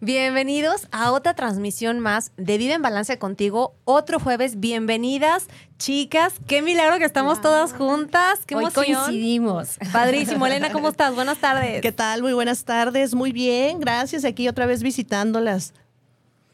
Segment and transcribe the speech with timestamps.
[0.00, 3.74] Bienvenidos a otra transmisión más de Vive en Balance contigo.
[3.84, 6.34] Otro jueves, bienvenidas, chicas.
[6.46, 8.44] Qué milagro que estamos todas juntas.
[8.46, 8.84] Qué Hoy emoción.
[8.84, 9.76] coincidimos.
[9.92, 10.46] Padrísimo.
[10.46, 11.16] Elena, ¿cómo estás?
[11.16, 11.82] Buenas tardes.
[11.82, 12.22] ¿Qué tal?
[12.22, 13.12] Muy buenas tardes.
[13.16, 14.24] Muy bien, gracias.
[14.24, 15.74] Aquí otra vez visitándolas.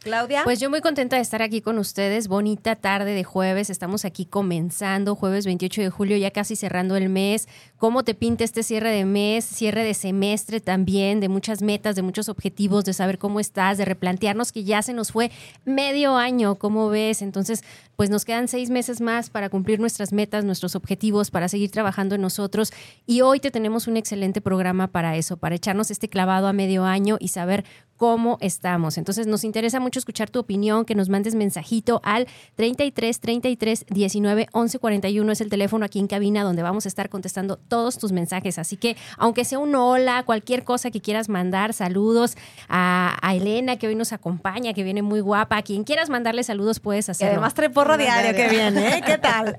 [0.05, 0.43] Claudia.
[0.45, 2.29] Pues yo muy contenta de estar aquí con ustedes.
[2.29, 3.71] Bonita tarde de jueves.
[3.71, 7.49] Estamos aquí comenzando, jueves 28 de julio, ya casi cerrando el mes.
[7.79, 12.03] ¿Cómo te pinta este cierre de mes, cierre de semestre también, de muchas metas, de
[12.03, 15.31] muchos objetivos, de saber cómo estás, de replantearnos que ya se nos fue
[15.65, 17.23] medio año, ¿cómo ves?
[17.23, 17.65] Entonces,
[17.97, 22.15] pues nos quedan seis meses más para cumplir nuestras metas, nuestros objetivos, para seguir trabajando
[22.15, 22.73] en nosotros.
[23.07, 26.85] Y hoy te tenemos un excelente programa para eso, para echarnos este clavado a medio
[26.85, 27.65] año y saber
[27.97, 28.99] cómo estamos.
[28.99, 34.49] Entonces nos interesa mucho escuchar tu opinión, que nos mandes mensajito al 33 33 19
[34.53, 38.13] 11 41 es el teléfono aquí en cabina donde vamos a estar contestando todos tus
[38.13, 38.59] mensajes.
[38.59, 42.37] Así que aunque sea un hola, cualquier cosa que quieras mandar, saludos
[42.69, 46.79] a, Elena que hoy nos acompaña, que viene muy guapa, a quien quieras mandarle saludos
[46.79, 47.33] puedes Y hacerlo.
[47.33, 48.49] además trae porra Qué diaria.
[48.49, 49.03] bien, ¿eh?
[49.05, 49.59] ¿Qué tal?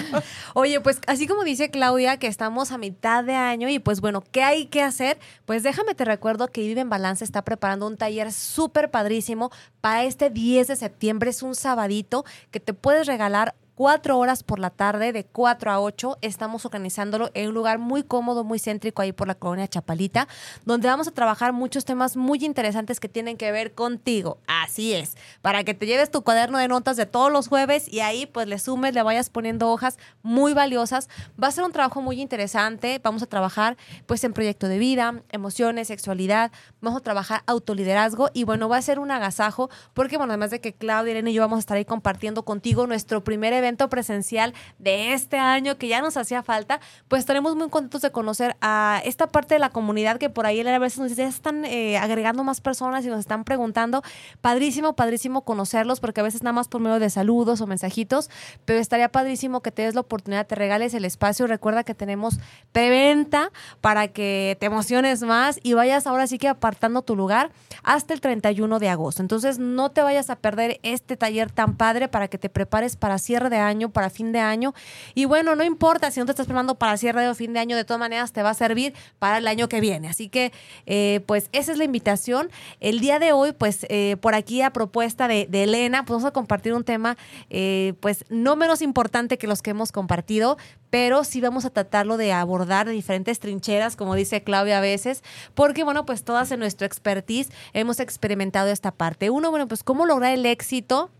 [0.54, 4.22] Oye, pues así como dice Claudia, que estamos a mitad de año y pues bueno,
[4.30, 5.18] ¿qué hay que hacer?
[5.46, 10.04] Pues déjame te recuerdo que Vive en Balance está preparando un taller súper padrísimo para
[10.04, 11.30] este 10 de septiembre.
[11.30, 15.80] Es un sabadito que te puedes regalar cuatro horas por la tarde, de 4 a
[15.80, 16.18] 8.
[16.20, 20.28] Estamos organizándolo en un lugar muy cómodo, muy céntrico ahí por la colonia Chapalita,
[20.64, 24.38] donde vamos a trabajar muchos temas muy interesantes que tienen que ver contigo.
[24.46, 27.98] Así es, para que te lleves tu cuaderno de notas de todos los jueves y
[27.98, 31.08] ahí pues le sumes, le vayas poniendo hojas muy valiosas.
[31.42, 33.00] Va a ser un trabajo muy interesante.
[33.02, 33.76] Vamos a trabajar
[34.06, 36.52] pues en proyecto de vida, emociones, sexualidad.
[36.80, 40.60] Vamos a trabajar autoliderazgo y bueno, va a ser un agasajo porque bueno, además de
[40.60, 44.54] que Claudia, Irene y yo vamos a estar ahí compartiendo contigo nuestro primer evento presencial
[44.78, 49.00] de este año que ya nos hacía falta, pues estaremos muy contentos de conocer a
[49.04, 51.98] esta parte de la comunidad que por ahí a veces nos dice, ya están eh,
[51.98, 54.02] agregando más personas y nos están preguntando.
[54.40, 58.30] Padrísimo, padrísimo conocerlos porque a veces nada más por medio de saludos o mensajitos,
[58.64, 61.46] pero estaría padrísimo que te des la oportunidad, te regales el espacio.
[61.46, 62.38] Recuerda que tenemos
[62.72, 63.50] preventa
[63.80, 67.50] para que te emociones más y vayas ahora sí que apartando tu lugar
[67.82, 69.22] hasta el 31 de agosto.
[69.22, 73.18] Entonces no te vayas a perder este taller tan padre para que te prepares para
[73.18, 74.74] cierre de año, para fin de año.
[75.14, 77.76] Y bueno, no importa si no te estás preparando para cierre o fin de año,
[77.76, 80.08] de todas maneras te va a servir para el año que viene.
[80.08, 80.52] Así que,
[80.86, 82.50] eh, pues esa es la invitación.
[82.80, 86.28] El día de hoy, pues eh, por aquí a propuesta de, de Elena, pues vamos
[86.28, 87.16] a compartir un tema,
[87.50, 90.56] eh, pues no menos importante que los que hemos compartido,
[90.90, 95.22] pero sí vamos a tratarlo de abordar de diferentes trincheras, como dice Claudia a veces,
[95.54, 99.30] porque bueno, pues todas en nuestro expertise hemos experimentado esta parte.
[99.30, 101.10] Uno, bueno, pues cómo lograr el éxito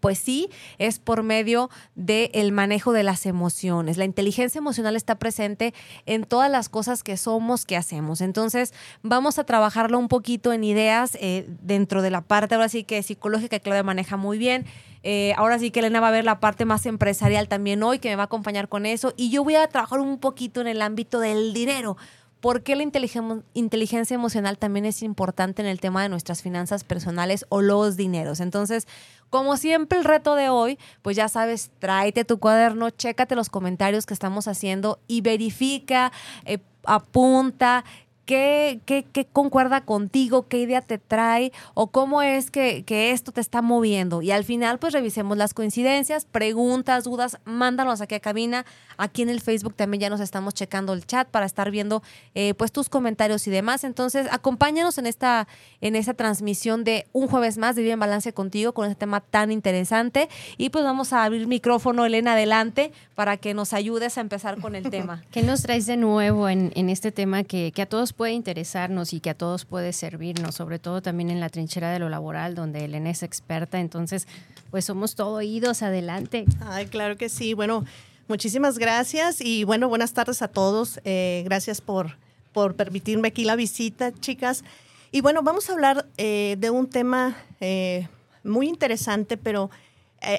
[0.00, 3.96] pues sí, es por medio del manejo de las emociones.
[3.96, 5.74] La inteligencia emocional está presente
[6.06, 8.20] en todas las cosas que somos, que hacemos.
[8.20, 12.84] Entonces, vamos a trabajarlo un poquito en ideas eh, dentro de la parte, ahora sí
[12.84, 14.66] que psicológica, que Claudia maneja muy bien.
[15.02, 18.08] Eh, ahora sí que Elena va a ver la parte más empresarial también hoy, que
[18.08, 19.14] me va a acompañar con eso.
[19.16, 21.96] Y yo voy a trabajar un poquito en el ámbito del dinero.
[22.40, 26.84] ¿Por qué la inteligen- inteligencia emocional también es importante en el tema de nuestras finanzas
[26.84, 28.40] personales o los dineros?
[28.40, 28.86] Entonces,
[29.30, 34.06] como siempre, el reto de hoy, pues ya sabes, tráete tu cuaderno, chécate los comentarios
[34.06, 36.12] que estamos haciendo y verifica,
[36.44, 37.84] eh, apunta.
[38.26, 40.48] ¿Qué, qué, qué concuerda contigo?
[40.48, 41.52] ¿Qué idea te trae?
[41.74, 44.20] ¿O cómo es que, que esto te está moviendo?
[44.20, 48.66] Y al final, pues revisemos las coincidencias, preguntas, dudas, mándanos aquí a cabina.
[48.96, 52.02] Aquí en el Facebook también ya nos estamos checando el chat para estar viendo
[52.34, 53.84] eh, pues tus comentarios y demás.
[53.84, 55.46] Entonces, acompáñanos en esta,
[55.80, 59.20] en esta transmisión de un jueves más de Vive en Balance contigo con este tema
[59.20, 60.28] tan interesante.
[60.56, 64.74] Y pues vamos a abrir micrófono, Elena, adelante, para que nos ayudes a empezar con
[64.74, 65.22] el tema.
[65.30, 69.12] ¿Qué nos traes de nuevo en, en este tema que, que a todos puede interesarnos
[69.12, 72.54] y que a todos puede servirnos, sobre todo también en la trinchera de lo laboral,
[72.54, 73.78] donde Elena es experta?
[73.78, 74.26] Entonces,
[74.70, 76.46] pues somos todo oídos, adelante.
[76.60, 77.54] Ay, claro que sí.
[77.54, 77.84] Bueno,
[78.26, 81.00] muchísimas gracias y bueno, buenas tardes a todos.
[81.04, 82.16] Eh, gracias por,
[82.52, 84.64] por permitirme aquí la visita, chicas.
[85.12, 88.08] Y bueno, vamos a hablar eh, de un tema eh,
[88.42, 89.70] muy interesante, pero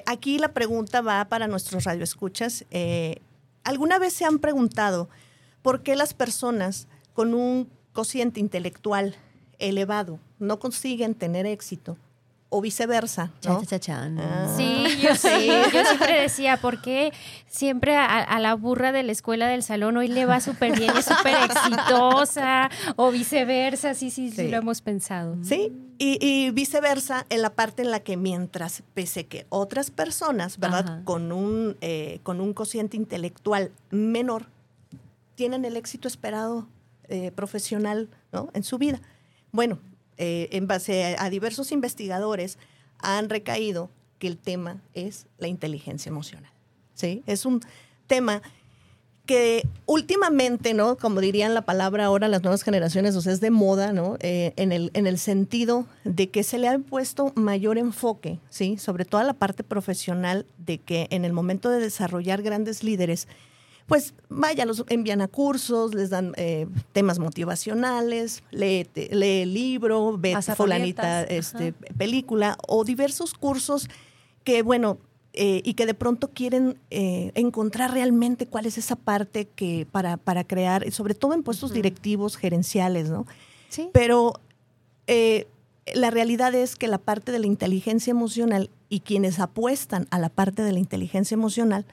[0.04, 2.66] aquí la pregunta va para nuestros radioescuchas.
[3.64, 5.08] ¿Alguna vez se han preguntado
[5.62, 9.16] por qué las personas con un cociente intelectual
[9.58, 11.96] elevado no consiguen tener éxito
[12.48, 13.32] o viceversa.
[13.44, 13.60] ¿no?
[14.20, 14.54] Ah.
[14.56, 15.48] Sí, yo sí.
[15.74, 17.12] Yo siempre decía, ¿por qué
[17.48, 20.96] siempre a, a la burra de la escuela del salón hoy le va súper bien,
[20.96, 22.70] es súper exitosa?
[22.94, 24.48] O viceversa, sí, sí, sí, Sí.
[24.48, 25.36] lo hemos pensado.
[25.42, 30.58] Sí, y, y viceversa en la parte en la que mientras, pese que otras personas,
[30.60, 30.84] ¿verdad?
[30.88, 31.02] Ajá.
[31.04, 34.46] Con un, eh, con un cociente intelectual menor,
[35.34, 36.68] tienen el éxito esperado
[37.08, 38.50] eh, profesional ¿no?
[38.54, 39.00] en su vida.
[39.52, 39.78] Bueno,
[40.16, 42.58] eh, en base a, diversos investigadores
[42.98, 46.50] han recaído que el tema es la inteligencia emocional.
[46.94, 47.22] ¿sí?
[47.26, 47.60] Es un
[48.06, 48.42] tema
[49.28, 50.96] que últimamente, ¿no?
[50.96, 54.16] Como dirían la palabra ahora las nuevas generaciones, o sea, es de moda, ¿no?
[54.20, 58.78] Eh, en, el, en el sentido de que se le ha puesto mayor enfoque, ¿sí?
[58.78, 63.28] Sobre todo a la parte profesional, de que en el momento de desarrollar grandes líderes,
[63.88, 70.18] pues vaya, los envían a cursos, les dan eh, temas motivacionales, lee, lee el libro,
[70.18, 73.88] ve fulanita este, película o diversos cursos
[74.44, 74.98] que, bueno,
[75.32, 80.18] eh, y que de pronto quieren eh, encontrar realmente cuál es esa parte que para,
[80.18, 83.26] para crear, sobre todo en puestos directivos, gerenciales, ¿no?
[83.70, 83.88] Sí.
[83.94, 84.34] Pero
[85.06, 85.46] eh,
[85.94, 90.28] la realidad es que la parte de la inteligencia emocional y quienes apuestan a la
[90.28, 91.86] parte de la inteligencia emocional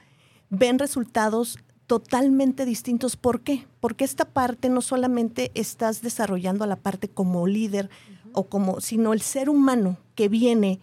[0.50, 3.16] ven resultados totalmente distintos.
[3.16, 3.66] ¿Por qué?
[3.80, 7.90] Porque esta parte no solamente estás desarrollando a la parte como líder
[8.32, 10.80] o como, sino el ser humano que viene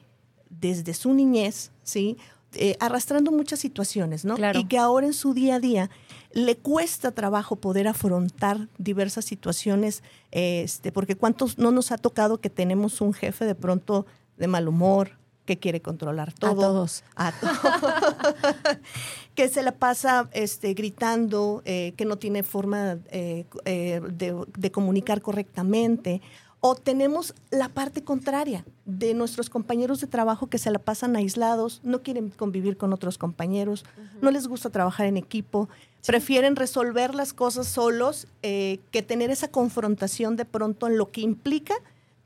[0.50, 2.18] desde su niñez, ¿sí?
[2.56, 4.36] Eh, arrastrando muchas situaciones, ¿no?
[4.36, 4.60] Claro.
[4.60, 5.90] Y que ahora en su día a día
[6.34, 12.50] le cuesta trabajo poder afrontar diversas situaciones, este, porque cuántos no nos ha tocado que
[12.50, 14.06] tenemos un jefe de pronto
[14.38, 16.56] de mal humor, que quiere controlar todo.
[16.56, 17.04] todos.
[17.16, 18.16] A todos.
[19.36, 24.72] que se la pasa este, gritando, eh, que no tiene forma eh, eh, de, de
[24.72, 26.22] comunicar correctamente.
[26.66, 31.82] O tenemos la parte contraria de nuestros compañeros de trabajo que se la pasan aislados,
[31.84, 33.84] no quieren convivir con otros compañeros,
[34.22, 35.68] no les gusta trabajar en equipo,
[36.06, 41.74] prefieren resolver las cosas solos que tener esa confrontación de pronto en lo que implica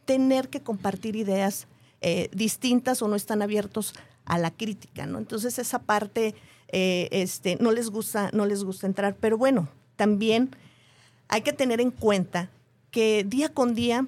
[0.06, 1.68] tener que compartir ideas
[2.02, 3.94] eh, distintas o no están abiertos
[4.26, 5.18] a la crítica, ¿no?
[5.18, 6.36] Entonces esa parte
[6.70, 9.16] eh, este, no les gusta, no les gusta entrar.
[9.20, 10.56] Pero bueno, también
[11.28, 12.50] hay que tener en cuenta
[12.92, 14.06] que día con día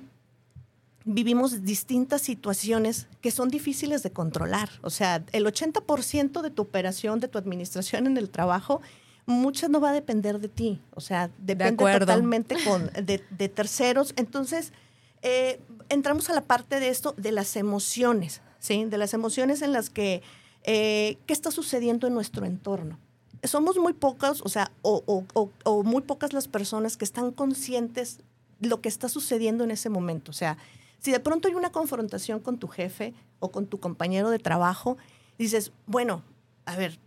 [1.05, 4.69] vivimos distintas situaciones que son difíciles de controlar.
[4.81, 8.81] O sea, el 80% de tu operación, de tu administración en el trabajo,
[9.25, 10.81] muchas no va a depender de ti.
[10.93, 14.13] O sea, depende totalmente con, de, de terceros.
[14.17, 14.73] Entonces,
[15.21, 18.85] eh, entramos a la parte de esto, de las emociones, ¿sí?
[18.85, 20.21] De las emociones en las que,
[20.63, 22.97] eh, ¿qué está sucediendo en nuestro entorno?
[23.43, 28.19] Somos muy pocas, o sea, o, o- muy pocas las personas que están conscientes
[28.59, 30.31] de lo que está sucediendo en ese momento.
[30.31, 30.57] O sea,
[30.99, 34.97] si de pronto hay una confrontación con tu jefe o con tu compañero de trabajo,
[35.37, 36.21] dices, bueno,
[36.65, 36.99] a ver,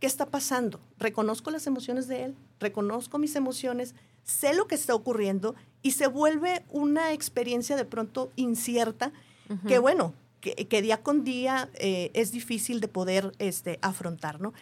[0.00, 0.80] ¿qué está pasando?
[0.98, 3.94] Reconozco las emociones de él, reconozco mis emociones,
[4.24, 9.12] sé lo que está ocurriendo y se vuelve una experiencia de pronto incierta
[9.66, 14.52] que, bueno, que, que día con día eh, es difícil de poder este, afrontar, ¿no?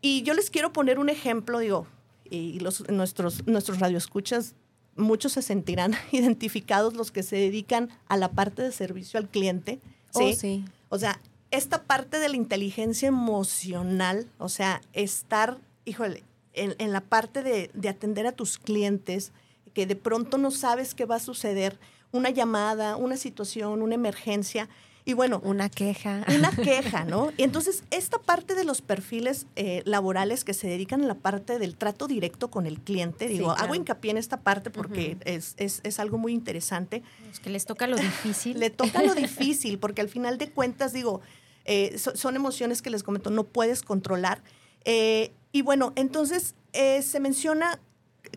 [0.00, 1.86] Y yo les quiero poner un ejemplo, digo,
[2.24, 4.54] y los, nuestros, nuestros radioescuchas,
[4.96, 9.80] muchos se sentirán identificados los que se dedican a la parte de servicio al cliente.
[10.10, 10.22] ¿sí?
[10.22, 10.64] Oh, sí.
[10.88, 11.20] O sea,
[11.50, 17.70] esta parte de la inteligencia emocional, o sea, estar, híjole, en, en la parte de,
[17.74, 19.32] de atender a tus clientes,
[19.74, 21.78] que de pronto no sabes qué va a suceder,
[22.12, 24.68] una llamada, una situación, una emergencia,
[25.04, 26.24] y bueno, Una queja.
[26.32, 27.32] una queja, ¿no?
[27.36, 31.58] Y entonces, esta parte de los perfiles eh, laborales que se dedican a la parte
[31.58, 33.64] del trato directo con el cliente, Sí, digo, claro.
[33.64, 37.02] hago hincapié en esta parte porque es, es- es algo muy interesante.
[37.32, 38.60] Es que les toca lo difícil.
[38.60, 41.20] Le toca lo difícil, porque al final de cuentas, digo,
[41.64, 44.40] eh, so- son emociones que les comento, no puedes controlar.
[44.84, 47.80] Eh, y bueno, entonces se menciona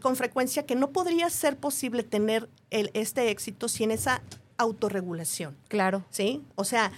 [0.05, 4.21] con frecuencia que no podría ser posible tener el, este éxito sin esa
[4.55, 5.57] autorregulación.
[5.67, 6.05] Claro.
[6.11, 6.43] ¿sí?
[6.53, 6.91] O sea,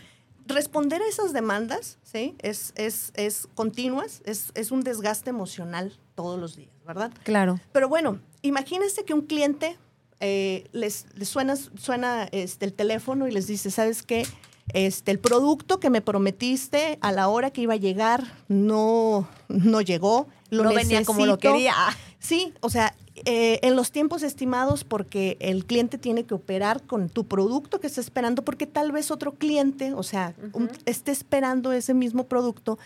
[0.45, 2.35] responder a esas demandas, ¿sí?
[2.39, 7.13] Es, es, es continuas, es, es un desgaste emocional todos los días, ¿verdad?
[7.23, 7.61] Claro.
[7.71, 9.77] Pero bueno, imagínense que un cliente
[10.19, 14.27] eh, les, les suena, suena este, el teléfono y les dice, ¿sabes qué?
[14.73, 19.79] Este, el producto que me prometiste a la hora que iba a llegar no, no
[19.79, 20.27] llegó.
[20.49, 21.53] Lo no venía como lo necesito".
[21.53, 21.73] quería.
[22.19, 22.95] Sí, o sea,
[23.25, 27.87] eh, en los tiempos estimados porque el cliente tiene que operar con tu producto que
[27.87, 32.77] está esperando porque tal vez otro cliente, o sea, un- esté esperando ese mismo producto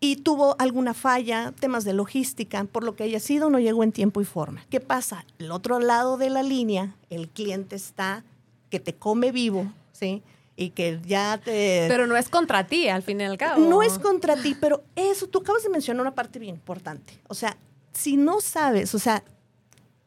[0.00, 3.90] y tuvo alguna falla, temas de logística, por lo que haya sido, no llegó en
[3.92, 4.64] tiempo y forma.
[4.70, 5.24] ¿Qué pasa?
[5.38, 8.24] El otro lado de la línea, el cliente está
[8.70, 10.22] que te come vivo, ¿sí?
[10.60, 11.84] y que ya te...
[11.88, 13.64] Pero no es contra ti, al fin y al cabo.
[13.64, 17.12] No es contra ti, pero eso, tú acabas de mencionar una parte bien importante.
[17.28, 17.56] O sea,
[17.92, 19.22] si no sabes, o sea,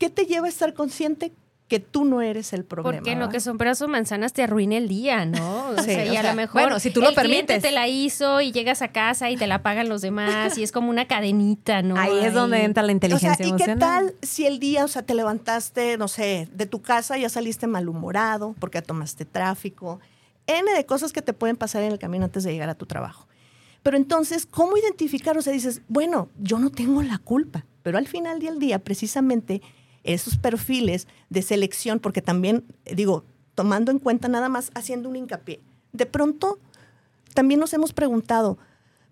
[0.01, 1.31] ¿qué te lleva a estar consciente
[1.67, 2.97] que tú no eres el problema.
[2.97, 5.69] Porque lo que son peras o manzanas te arruina el día, ¿no?
[5.77, 7.45] O sea, y a lo mejor bueno, si tú lo el permites.
[7.45, 10.63] cliente te la hizo y llegas a casa y te la pagan los demás y
[10.63, 11.97] es como una cadenita, ¿no?
[11.97, 14.87] Ahí es donde entra la inteligencia o sea, ¿y qué tal si el día, o
[14.87, 19.99] sea, te levantaste, no sé, de tu casa ya saliste malhumorado porque tomaste tráfico,
[20.47, 22.87] N de cosas que te pueden pasar en el camino antes de llegar a tu
[22.87, 23.27] trabajo.
[23.83, 25.37] Pero entonces, ¿cómo identificar?
[25.37, 29.61] O sea, dices, bueno, yo no tengo la culpa, pero al final del día, precisamente,
[30.03, 32.63] esos perfiles de selección, porque también,
[32.95, 33.23] digo,
[33.55, 35.59] tomando en cuenta nada más, haciendo un hincapié,
[35.93, 36.59] de pronto
[37.33, 38.57] también nos hemos preguntado,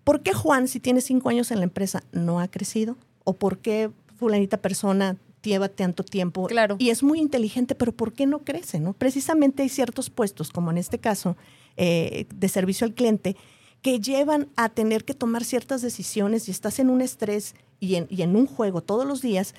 [0.04, 2.96] ¿por qué Juan, si tiene cinco años en la empresa, no ha crecido?
[3.24, 6.76] ¿O por qué fulanita persona lleva tanto tiempo Claro.
[6.78, 8.78] y es muy inteligente, pero ¿por qué no crece?
[8.78, 8.92] No?
[8.92, 11.36] Precisamente hay ciertos puestos, como en este caso,
[11.76, 13.36] eh, de servicio al cliente,
[13.80, 18.06] que llevan a tener que tomar ciertas decisiones y estás en un estrés y en,
[18.10, 19.54] y en un juego todos los días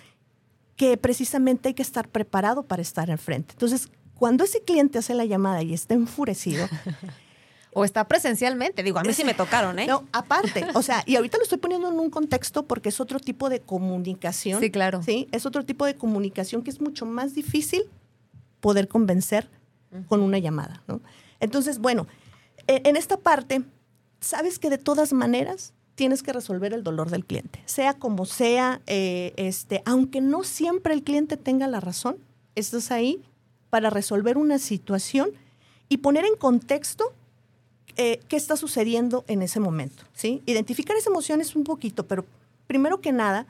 [0.81, 3.53] que precisamente hay que estar preparado para estar enfrente.
[3.53, 6.67] Entonces, cuando ese cliente hace la llamada y está enfurecido,
[7.73, 8.81] O está presencialmente.
[8.83, 9.85] Digo, a mí sí me tocaron, ¿eh?
[9.88, 13.19] no, aparte, o sea, y ahorita lo estoy poniendo en un contexto porque es otro
[13.19, 14.59] tipo de comunicación.
[14.59, 15.01] Sí, claro.
[15.03, 17.83] Sí, es otro tipo de comunicación que es mucho más difícil
[18.59, 19.47] poder convencer
[20.09, 21.00] con una llamada, ¿no?
[21.39, 22.07] Entonces, bueno,
[22.67, 23.61] e- en esta parte,
[24.19, 28.81] sabes que de todas maneras tienes que resolver el dolor del cliente, sea como sea,
[28.88, 32.17] eh, este, aunque no siempre el cliente tenga la razón,
[32.55, 33.21] estás ahí
[33.69, 35.31] para resolver una situación
[35.89, 37.13] y poner en contexto
[37.98, 40.41] eh, qué está sucediendo en ese momento, ¿sí?
[40.45, 42.25] Identificar esa emoción es un poquito, pero
[42.67, 43.45] primero que nada,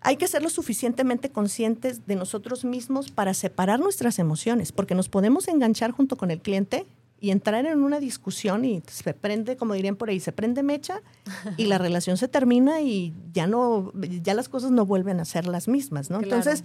[0.00, 5.08] hay que ser lo suficientemente conscientes de nosotros mismos para separar nuestras emociones, porque nos
[5.08, 6.86] podemos enganchar junto con el cliente
[7.20, 11.02] y entrar en una discusión y se prende, como dirían por ahí, se prende mecha
[11.56, 15.46] y la relación se termina y ya no, ya las cosas no vuelven a ser
[15.46, 16.18] las mismas, ¿no?
[16.18, 16.36] Claro.
[16.36, 16.64] Entonces,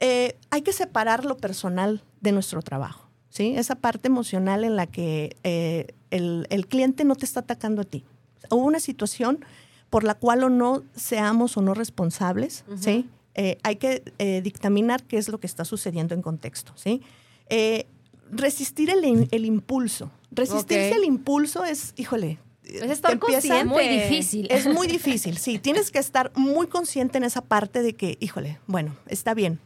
[0.00, 3.54] eh, hay que separar lo personal de nuestro trabajo, ¿sí?
[3.56, 7.84] Esa parte emocional en la que eh, el, el cliente no te está atacando a
[7.84, 8.04] ti.
[8.50, 9.44] Hubo una situación
[9.90, 13.08] por la cual o no seamos o no responsables, ¿sí?
[13.36, 17.02] Eh, hay que eh, dictaminar qué es lo que está sucediendo en contexto, ¿sí?
[17.48, 17.86] Eh,
[18.34, 20.10] resistir el, el impulso.
[20.30, 23.64] Resistirse el impulso es, híjole, Es estar empieza- consciente.
[23.64, 24.48] muy difícil.
[24.50, 25.58] es muy difícil, sí.
[25.58, 29.60] Tienes que estar muy consciente en esa parte de que, híjole, bueno, está bien.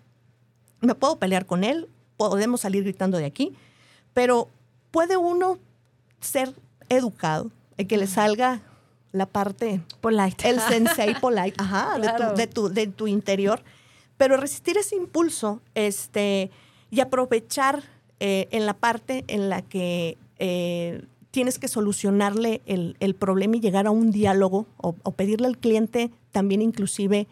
[0.80, 3.54] Me puedo pelear con él, podemos salir gritando de aquí,
[4.14, 4.48] pero
[4.90, 5.58] puede uno
[6.20, 6.54] ser
[6.88, 8.60] educado, y que le salga
[9.12, 10.48] la parte, Polite.
[10.50, 13.62] el sensei polite, ajá, de tu- de, tu, de tu interior,
[14.16, 16.50] pero resistir ese impulso este,
[16.90, 17.84] y aprovechar
[18.20, 23.60] eh, en la parte en la que eh, tienes que solucionarle el, el problema y
[23.60, 27.28] llegar a un diálogo o, pedirle al cliente también inclusive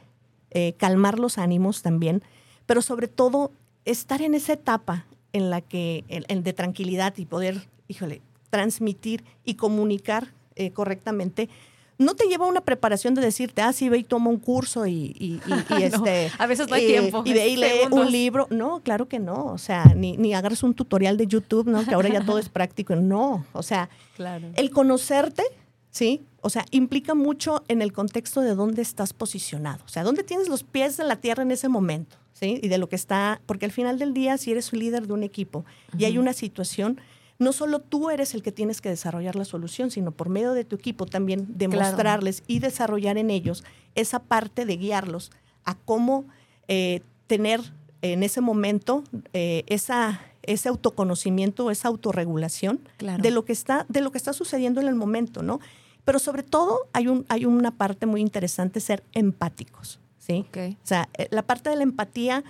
[0.53, 2.23] eh, calmar los ánimos también,
[2.67, 3.51] pero sobre todo
[3.85, 9.55] estar en esa etapa en la que, en de tranquilidad y poder, híjole, transmitir y
[9.55, 10.33] comunicar
[10.73, 11.51] correctamente,
[11.99, 15.15] no te lleva una preparación de decirte, ah, sí, ve y toma un curso y,
[15.19, 16.31] y- y- y, este...
[16.39, 18.07] a veces no hay tiempo, Y ve y lee segundos.
[18.07, 18.47] un libro.
[18.51, 19.47] No, claro que no.
[19.47, 21.85] O sea, ni, ni agarres un tutorial de YouTube, ¿no?
[21.85, 22.97] Que ahora ya todo es práctico.
[22.97, 24.49] No, o sea, Claro.
[24.57, 25.43] el conocerte,
[25.91, 26.23] ¿sí?
[26.43, 29.83] O sea, implica mucho en el contexto de dónde estás posicionado.
[29.85, 32.61] O sea, dónde tienes los pies en la tierra en ese momento, ¿sí?
[32.63, 35.13] Y de lo que está, porque al final del día, si eres un líder de
[35.15, 35.65] un equipo
[35.99, 37.01] y hay una situación,
[37.39, 40.65] no solo tú eres el que tienes que desarrollar la solución, sino por medio de
[40.65, 43.65] tu equipo también demostrarles y desarrollar en ellos
[43.95, 45.31] esa parte de guiarlos
[45.65, 46.25] a cómo
[46.69, 47.61] eh, tener
[48.03, 49.03] en ese momento
[49.33, 53.23] eh, esa, ese autoconocimiento, esa autorregulación Claro.
[53.23, 55.61] de lo que está, de lo que está sucediendo en el momento, ¿no?
[56.05, 60.47] Pero sobre todo hay, un, hay una parte muy interesante, ser empáticos, ¿sí?
[60.57, 62.45] O sea, eh, la parte de la empatía,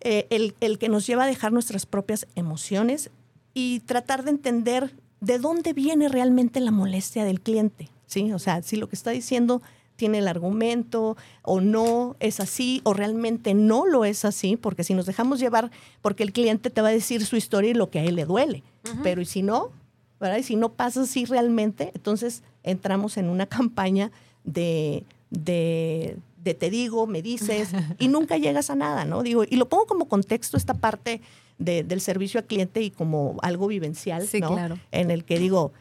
[0.00, 3.10] eh, el, el que nos lleva a dejar nuestras propias emociones
[3.58, 8.32] y tratar de entender de dónde viene realmente la molestia del cliente, ¿sí?
[8.32, 9.62] O sea, si lo que está diciendo
[9.96, 14.94] tiene el argumento o no es así o realmente no lo es así, porque si
[14.94, 15.72] nos dejamos llevar,
[16.02, 18.26] porque el cliente te va a decir su historia y lo que a él le
[18.26, 18.62] duele,
[19.02, 19.72] pero y si no,
[20.20, 20.36] ¿verdad?
[20.36, 24.12] Y si no pasa así realmente, entonces entramos en una campaña
[24.44, 29.22] de, de, de te digo, me dices, y nunca llegas a nada, ¿no?
[29.22, 31.20] Digo, y lo pongo como contexto esta parte
[31.58, 34.52] de- del servicio al cliente y como algo vivencial, Sí, ¿no?
[34.54, 34.78] claro.
[34.92, 35.72] En el que digo,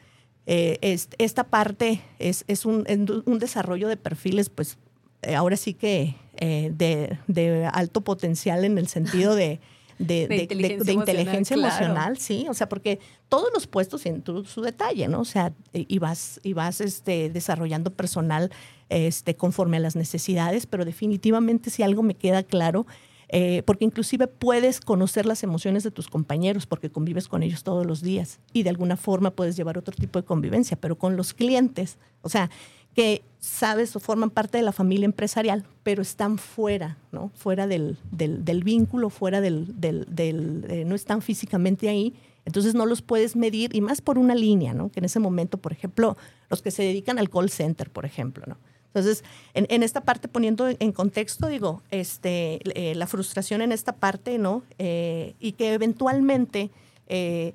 [0.48, 2.86] eh, es- esta parte es, es un,
[3.26, 4.78] un desarrollo de perfiles, pues
[5.22, 9.60] eh, ahora sí que eh, de, de alto potencial en el sentido de,
[10.00, 11.86] de, De de- de- inteligencia emocional, claro.
[11.86, 13.00] emocional, sí, o sea, porque
[13.30, 15.22] todos los puestos tienen su detalle, ¿no?
[15.22, 18.52] O sea, eh, y vas, y vas este, desarrollando personal
[18.90, 22.86] este, conforme a las necesidades, pero definitivamente si algo me queda claro,
[23.30, 27.86] eh, porque inclusive puedes conocer las emociones de tus compañeros porque convives con ellos todos
[27.86, 31.34] los días y de alguna forma puedes llevar otro tipo de convivencia, pero con los
[31.34, 32.50] clientes, o sea,
[32.98, 37.30] que sabes o forman parte de la familia empresarial, pero están fuera, ¿no?
[37.36, 42.88] Fuera del, del- del vínculo, fuera del, del- eh, no están físicamente ahí, entonces no
[42.88, 44.90] los puedes medir y más por una línea, ¿no?
[44.90, 46.18] Que en ese momento, por ejemplo,
[46.50, 48.58] los que se dedican al call center, por ejemplo, ¿no?
[48.88, 49.24] Entonces,
[49.54, 54.40] en, en esta parte, poniendo en contexto, digo, este, eh, la frustración en esta parte,
[54.40, 54.64] ¿no?
[54.80, 56.72] Eh, y que eventualmente
[57.08, 57.54] eh,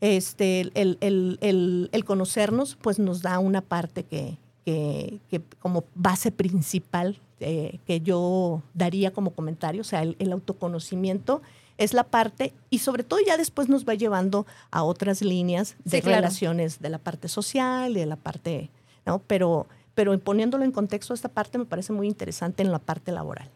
[0.00, 4.38] este, el, el- el- el conocernos, pues nos da una parte que,
[4.72, 10.32] que- que como base principal eh, que yo daría como comentario, o sea, el, el
[10.32, 11.40] autoconocimiento
[11.78, 15.98] es la parte y sobre todo ya después nos va llevando a otras líneas de
[15.98, 16.16] Sí, claro.
[16.16, 18.70] relaciones de la parte social, de la parte,
[19.06, 19.20] ¿no?
[19.20, 23.48] Pero, pero poniéndolo en contexto, esta parte me parece muy interesante en la parte laboral.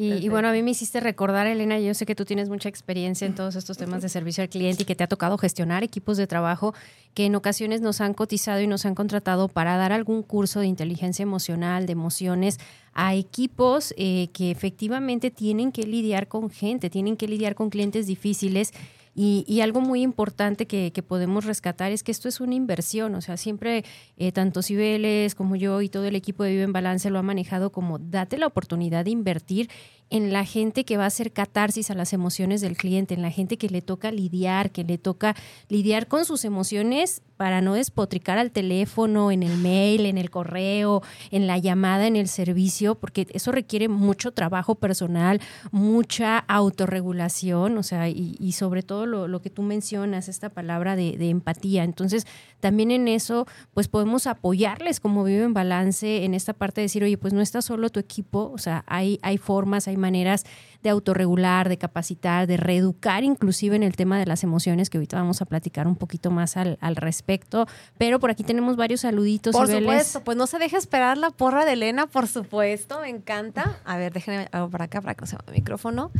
[0.00, 2.70] Y, y bueno, a mí me hiciste recordar, Elena, yo sé que tú tienes mucha
[2.70, 5.84] experiencia en todos estos temas de servicio al cliente y que te ha tocado gestionar
[5.84, 6.72] equipos de trabajo
[7.12, 10.68] que en ocasiones nos han cotizado y nos han contratado para dar algún curso de
[10.68, 12.58] inteligencia emocional, de emociones
[12.94, 18.06] a equipos eh, que efectivamente tienen que lidiar con gente, tienen que lidiar con clientes
[18.06, 18.72] difíciles.
[19.14, 23.14] Y, y algo muy importante que, que podemos rescatar es que esto es una inversión,
[23.14, 23.84] o sea, siempre
[24.16, 27.22] eh, tanto Cibeles como yo y todo el equipo de Vive en Balance lo ha
[27.22, 29.68] manejado como date la oportunidad de invertir
[30.10, 33.30] en la gente que va a hacer catarsis a las emociones del cliente, en la
[33.30, 35.36] gente que le toca lidiar, que le toca
[35.68, 41.02] lidiar con sus emociones para no despotricar al teléfono, en el mail, en el correo,
[41.30, 45.40] en la llamada, en el servicio, porque eso requiere mucho trabajo personal,
[45.70, 51.30] mucha autorregulación, o sea, y, y sobre todo lo, que tú mencionas, esta palabra de
[51.30, 51.84] empatía.
[51.84, 52.26] Entonces,
[52.60, 57.02] también en eso, pues podemos apoyarles como Vive en Balance en esta parte de decir,
[57.02, 60.44] oye, pues no está solo tu equipo, o sea, hay, hay formas, hay maneras
[60.82, 65.16] de autorregular, de capacitar, de reeducar inclusive en el tema de las emociones, que ahorita
[65.16, 67.66] vamos a platicar un poquito más al, al respecto.
[67.98, 69.54] Pero por aquí tenemos varios saluditos.
[69.54, 69.88] Por Cibeles.
[69.88, 73.78] supuesto, pues no se deje esperar la porra de Elena, por supuesto, me encanta.
[73.84, 76.10] A ver, déjenme algo para acá, para que se me el micrófono.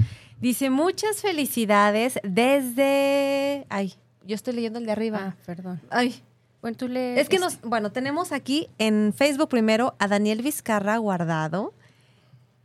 [0.40, 3.66] Dice, muchas felicidades desde...
[3.68, 5.18] Ay, yo estoy leyendo el de arriba.
[5.20, 5.81] Ah, perdón.
[5.90, 6.22] Ay,
[6.62, 7.20] Bueno, le...
[7.20, 7.61] es que nos...
[7.62, 11.73] Bueno, tenemos aquí en Facebook primero a Daniel Vizcarra Guardado.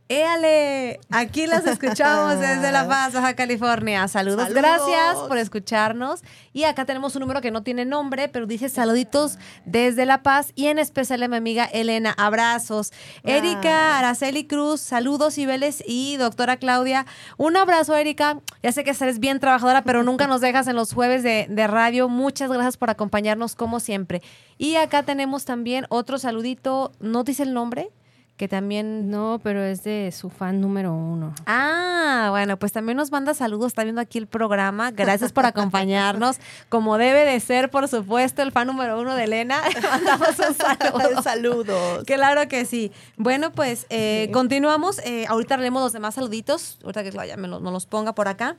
[0.08, 1.00] ¡Éale!
[1.10, 4.06] Aquí las escuchamos desde La Paz, Baja California.
[4.06, 4.48] Saludos.
[4.48, 4.62] Saludos.
[4.62, 6.22] Gracias por escucharnos.
[6.52, 10.52] Y acá tenemos un número que no tiene nombre, pero dice saluditos desde La Paz
[10.54, 12.14] y en especial a mi amiga Elena.
[12.16, 12.92] Abrazos.
[13.24, 17.04] Erika, Araceli Cruz, saludos Cibeles y doctora Claudia.
[17.36, 18.38] Un abrazo, Erika.
[18.62, 21.66] Ya sé que eres bien trabajadora, pero nunca nos dejas en los jueves de, de
[21.66, 22.08] radio.
[22.08, 24.22] Muchas gracias por acompañarnos como siempre.
[24.56, 26.92] Y acá tenemos también otro saludito.
[27.00, 27.90] ¿No dice el nombre?
[28.36, 31.34] Que también No, pero es de su fan número uno.
[31.46, 34.90] Ah, bueno, pues también nos manda saludos, está viendo aquí el programa.
[34.90, 36.36] Gracias por acompañarnos.
[36.68, 39.62] Como debe de ser, por supuesto, el fan número uno de Elena.
[39.90, 41.22] Mandamos un saludo.
[41.22, 42.04] Saludos.
[42.04, 42.92] Claro que sí.
[43.16, 44.98] Bueno, pues eh, continuamos.
[45.06, 46.78] Eh, ahorita leemos los demás saluditos.
[46.84, 48.56] Ahorita que Claudia me los, nos los ponga por acá.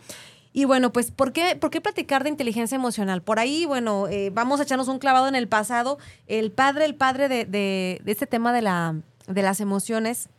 [0.53, 3.21] Y bueno, pues, ¿por qué, ¿por qué platicar de inteligencia emocional?
[3.21, 5.99] Por ahí, bueno, eh, vamos a echarnos un clavado en el pasado.
[6.25, 8.95] El padre, el padre de, de- de este tema de, la,
[9.27, 10.29] de las emociones,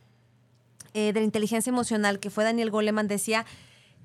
[0.93, 3.45] eh, de la inteligencia emocional, que fue Daniel Goleman, decía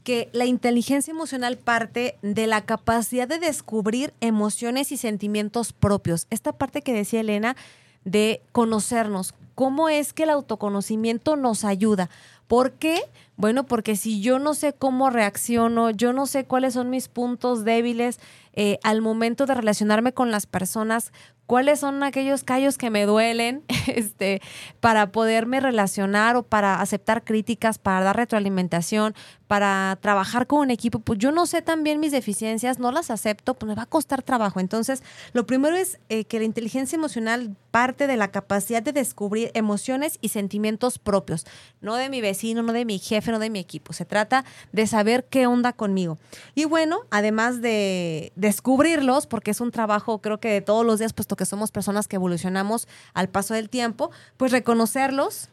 [0.05, 6.27] que la inteligencia emocional parte de la capacidad de descubrir emociones y sentimientos propios.
[6.31, 7.57] Esta parte que decía Elena
[8.05, 12.11] de conocernos, cómo es que el autoconocimiento nos ayuda.
[12.47, 13.01] ¿Por qué?
[13.37, 17.65] Bueno, porque si yo no sé cómo reacciono, yo no sé cuáles son mis puntos
[17.65, 18.21] débiles
[18.53, 21.13] eh, al momento de relacionarme con las personas,
[21.47, 24.41] cuáles son aquellos callos que me duelen este,
[24.81, 29.15] para poderme relacionar o para aceptar críticas, para dar retroalimentación,
[29.47, 33.55] para trabajar con un equipo, pues yo no sé también mis deficiencias, no las acepto,
[33.55, 34.59] pues me va a costar trabajo.
[34.59, 39.51] Entonces, lo primero es eh, que la inteligencia emocional parte de la capacidad de descubrir
[39.55, 41.45] emociones y sentimientos propios,
[41.81, 43.93] no de mi vecino, no de mi jefe, no de mi equipo.
[43.93, 46.19] Se trata de saber qué onda conmigo.
[46.55, 51.13] Y bueno, además de descubrirlos, porque es un trabajo creo que de todos los días,
[51.13, 55.51] puesto que somos personas que evolucionamos al paso del tiempo, pues reconocerlos,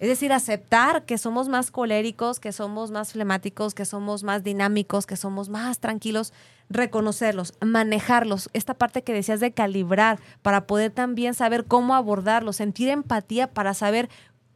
[0.00, 5.04] es decir, aceptar que somos más coléricos, que somos más flemáticos, que somos más dinámicos,
[5.04, 6.32] que somos más tranquilos,
[6.70, 8.48] reconocerlos, manejarlos.
[8.54, 13.74] Esta parte que decías de calibrar para poder también saber cómo abordarlos, sentir empatía para
[13.74, 14.08] saber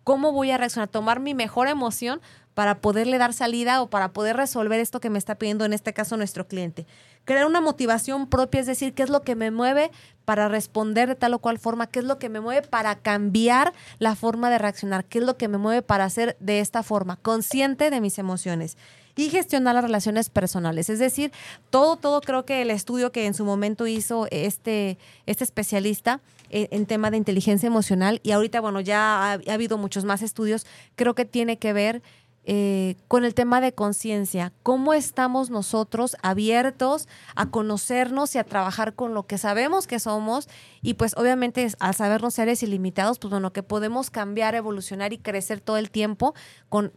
[0.05, 2.21] cómo voy a reaccionar, tomar mi mejor emoción
[2.53, 5.93] para poderle dar salida o para poder resolver esto que me está pidiendo en este
[5.93, 6.87] caso nuestro cliente.
[7.25, 9.91] Crear una motivación propia, es decir, qué es lo que me mueve
[10.25, 13.73] para responder de tal o cual forma, qué es lo que me mueve para cambiar
[13.99, 17.17] la forma de reaccionar, qué es lo que me mueve para hacer de esta forma,
[17.17, 18.77] consciente de mis emociones
[19.17, 20.91] y gestionar las relaciones personales.
[20.91, 21.33] Es decir,
[21.71, 26.87] todo, todo creo que el estudio que en su momento hizo este, este especialista en,
[26.87, 31.15] tema de inteligencia emocional y ahorita, bueno, ya ha, ha habido muchos más estudios, creo
[31.15, 32.03] que tiene que ver
[32.47, 38.93] eh, con el tema de conciencia, cómo estamos nosotros abiertos a conocernos y a trabajar
[38.93, 40.51] con lo que sabemos que somos
[40.83, 45.61] y pues obviamente al sabernos seres ilimitados, pues bueno, que podemos cambiar, evolucionar y crecer
[45.61, 46.35] todo el tiempo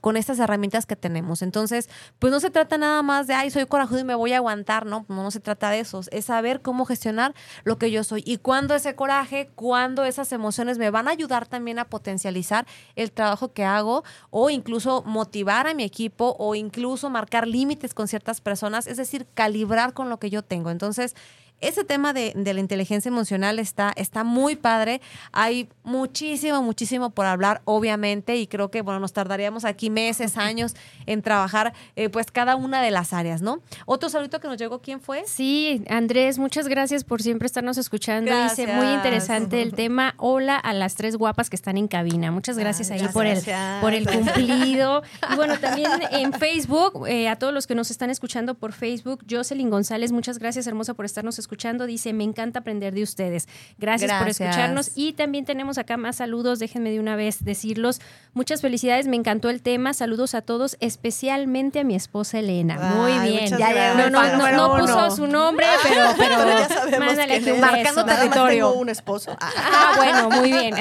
[0.02, 1.44] con, estas herramientas que tenemos.
[1.44, 1.88] Entonces,
[2.18, 4.88] pues no se trata nada más de, ay, soy corajudo y me voy a aguantar,
[4.88, 5.06] ¿no?
[5.08, 8.38] No, no se trata de eso, es saber cómo gestionar lo que yo soy y
[8.38, 13.54] cuándo ese coraje, cuándo esas emociones me van a ayudar también a potencializar el trabajo
[13.54, 18.88] que hago o incluso motivar a mi equipo o incluso marcar límites con ciertas personas,
[18.88, 20.72] es decir, calibrar con lo que yo tengo.
[20.72, 21.16] Entonces,
[21.60, 25.02] ese tema de, de, la inteligencia emocional está, está muy padre.
[25.32, 30.76] Hay muchísimo, muchísimo por hablar, obviamente, y creo que, bueno, nos tardaríamos aquí meses, años
[31.08, 33.62] en trabajar, eh, pues, cada una de las áreas, ¿no?
[33.86, 35.24] Otro saludito que nos llegó, ¿quién fue?
[35.26, 38.30] Sí, Andrés, muchas gracias por siempre estarnos escuchando.
[38.30, 38.67] Gracias.
[38.67, 40.13] Dice, muy interesante el tema.
[40.17, 42.32] Hola a las tres guapas que están en cabina.
[42.32, 43.82] Muchas gracias Ay, ahí por el, gracias.
[43.82, 45.02] por el cumplido.
[45.32, 49.26] Y bueno, también en Facebook, eh, a todos los que nos están escuchando por Facebook,
[49.28, 51.47] Jocelyn González, muchas gracias, hermosa, por estarnos escuchando.
[51.86, 53.48] Dice, me encanta aprender de ustedes.
[53.78, 54.92] Gracias, por escucharnos.
[54.96, 56.60] Y también tenemos acá más saludos.
[56.60, 58.02] Déjenme de una vez decirlos.
[58.34, 59.94] Muchas felicidades, me encantó el tema.
[59.94, 62.78] Saludos a todos, especialmente a mi esposa Elena.
[62.96, 63.58] Muy bien.
[63.58, 67.20] Ya llegó No, no, no, no puso su nombre, pero, pero, Pero ya sabemos un
[67.20, 67.60] es.
[67.60, 68.06] Marcando.
[68.06, 68.68] Nada más territorio.
[68.68, 69.36] tengo un esposo.
[69.40, 69.52] Ah.
[69.80, 70.74] Ah, bueno, muy bien.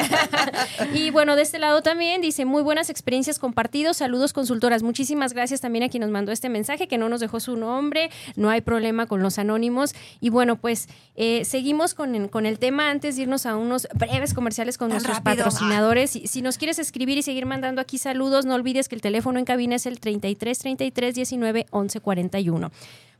[0.95, 3.99] y bueno, de este lado también dice, muy buenas experiencias compartidos.
[3.99, 4.83] Saludos, consultoras.
[4.83, 8.11] Muchísimas gracias también a quien nos mandó este mensaje, que no nos dejó su nombre.
[8.37, 9.95] No hay problema con los anónimos.
[10.21, 13.87] Y bueno, pues eh, seguimos con, el- con el tema antes de irnos a unos
[13.95, 15.45] breves comerciales con Tan nuestros rápido.
[15.45, 16.11] patrocinadores.
[16.11, 19.39] Si, si nos quieres escribir y seguir mandando aquí saludos, no olvides que el teléfono
[19.39, 22.71] en cabina es el 33 33 19 11 41.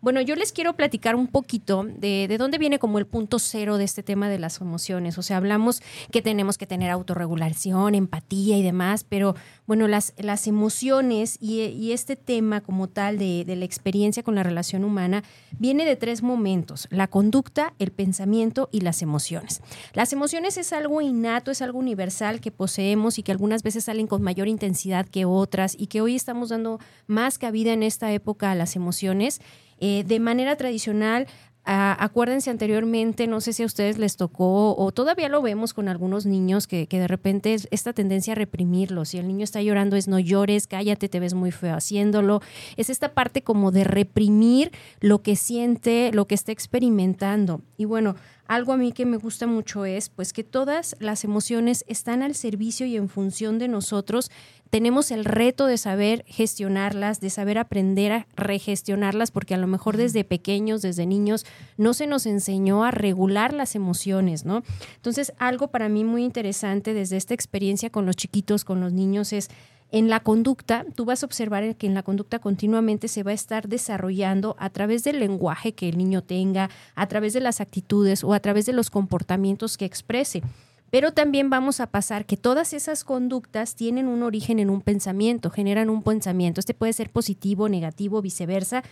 [0.01, 3.79] Bueno, yo les quiero platicar un poquito de, de dónde viene como el punto cero
[3.79, 5.19] de este tema de las emociones.
[5.19, 5.81] O sea, hablamos
[6.11, 9.35] que tenemos que tener autorregulación, empatía y demás, pero
[9.67, 14.43] bueno, las, las emociones y, este tema como tal de, de la experiencia con la
[14.43, 15.25] relación humana
[15.59, 19.63] viene de tres momentos, la conducta, el pensamiento y las emociones.
[19.95, 24.07] Las emociones es algo innato, es algo universal que poseemos y que algunas veces salen
[24.07, 28.51] con mayor intensidad que otras y que hoy estamos dando más cabida en esta época
[28.51, 29.41] a las emociones.
[29.81, 31.27] Eh, de manera tradicional,
[31.67, 36.25] acuérdense anteriormente, no sé si a ustedes les tocó o todavía lo vemos con algunos
[36.25, 39.05] niños que, que de repente es esta tendencia a reprimirlo.
[39.05, 42.41] Si el niño está llorando es no llores, cállate, te ves muy feo haciéndolo.
[42.77, 47.63] Es esta parte como de reprimir lo que siente, lo que está experimentando.
[47.77, 48.15] Y bueno,
[48.49, 52.35] algo a mí que me gusta mucho es pues que todas las emociones están al
[52.35, 54.31] servicio y en función de nosotros.
[54.71, 59.97] Tenemos el reto de saber gestionarlas, de saber aprender a regestionarlas, porque a lo mejor
[59.97, 64.65] desde pequeños, desde niños, no se nos enseñó a regular las emociones, ¿no?
[64.97, 69.33] Entonces, algo para mí muy interesante desde esta experiencia con los chiquitos, con los niños,
[69.33, 69.51] es
[69.93, 73.35] en la conducta, tú vas a observar que en la conducta continuamente se va a
[73.35, 78.25] estar desarrollando a través del lenguaje que el niño tenga, a través de las actitudes
[78.25, 80.43] o a través de los comportamientos que exprese.
[80.91, 85.51] Pero también vamos a pasar que todas esas conductas tienen un origen en un pensamiento,
[85.51, 86.61] generan un pensamiento.
[86.61, 88.83] Este puede ser positivo, negativo, viceversa,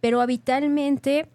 [0.00, 1.28] pero habitualmente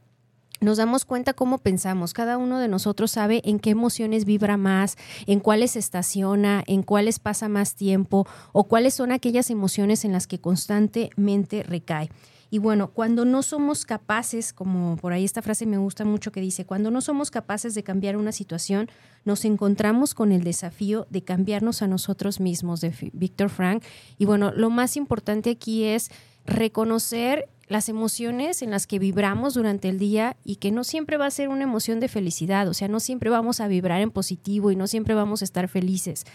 [0.61, 2.13] nos damos cuenta cómo pensamos.
[2.13, 7.19] Cada uno de nosotros sabe en qué emociones vibra más, en cuáles estaciona, en cuáles
[7.19, 12.09] pasa más tiempo o cuáles son aquellas emociones en las que constantemente recae.
[12.51, 16.41] Y bueno, cuando no somos capaces, como por ahí esta frase me gusta mucho que
[16.41, 18.89] dice, cuando no somos capaces de cambiar una situación,
[19.23, 23.83] nos encontramos con el desafío de cambiarnos a nosotros mismos, de Víctor Frank.
[24.17, 26.09] Y bueno, lo más importante aquí es
[26.45, 31.27] reconocer las emociones en las que vibramos durante el día y que no siempre va
[31.27, 34.71] a ser una emoción de felicidad, o sea, no siempre vamos a vibrar en positivo
[34.71, 36.25] y no siempre vamos a estar felices.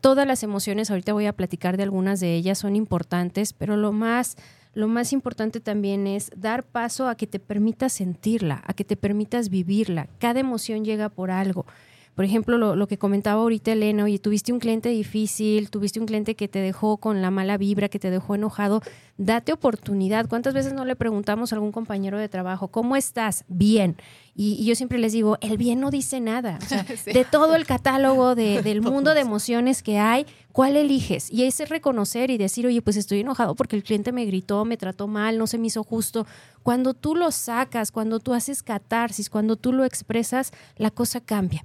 [0.00, 3.92] Todas las emociones, ahorita voy a platicar de algunas de ellas, son importantes, pero lo
[3.92, 4.36] más
[4.74, 8.96] lo más importante también es dar paso a que te permitas sentirla, a que te
[8.96, 10.08] permitas vivirla.
[10.18, 11.66] Cada emoción llega por algo.
[12.14, 16.06] Por ejemplo, lo, lo, que comentaba ahorita Elena, oye, tuviste un cliente difícil, tuviste un
[16.06, 18.82] cliente que te dejó con la mala vibra, que te dejó enojado,
[19.16, 20.28] date oportunidad.
[20.28, 23.44] ¿Cuántas veces no le preguntamos a algún compañero de trabajo, ¿cómo estás?
[23.48, 23.96] Bien.
[24.34, 26.58] Y, yo siempre les digo, el bien no dice nada.
[27.06, 31.30] De todo el catálogo de, del mundo de emociones que hay, ¿cuál eliges?
[31.30, 34.76] Y es reconocer y decir, oye, pues estoy enojado porque el cliente me gritó, me
[34.76, 36.26] trató mal, no se me hizo justo.
[36.62, 41.62] Cuando tú lo sacas, cuando tú haces catarsis, cuando tú lo expresas, la cosa cambia.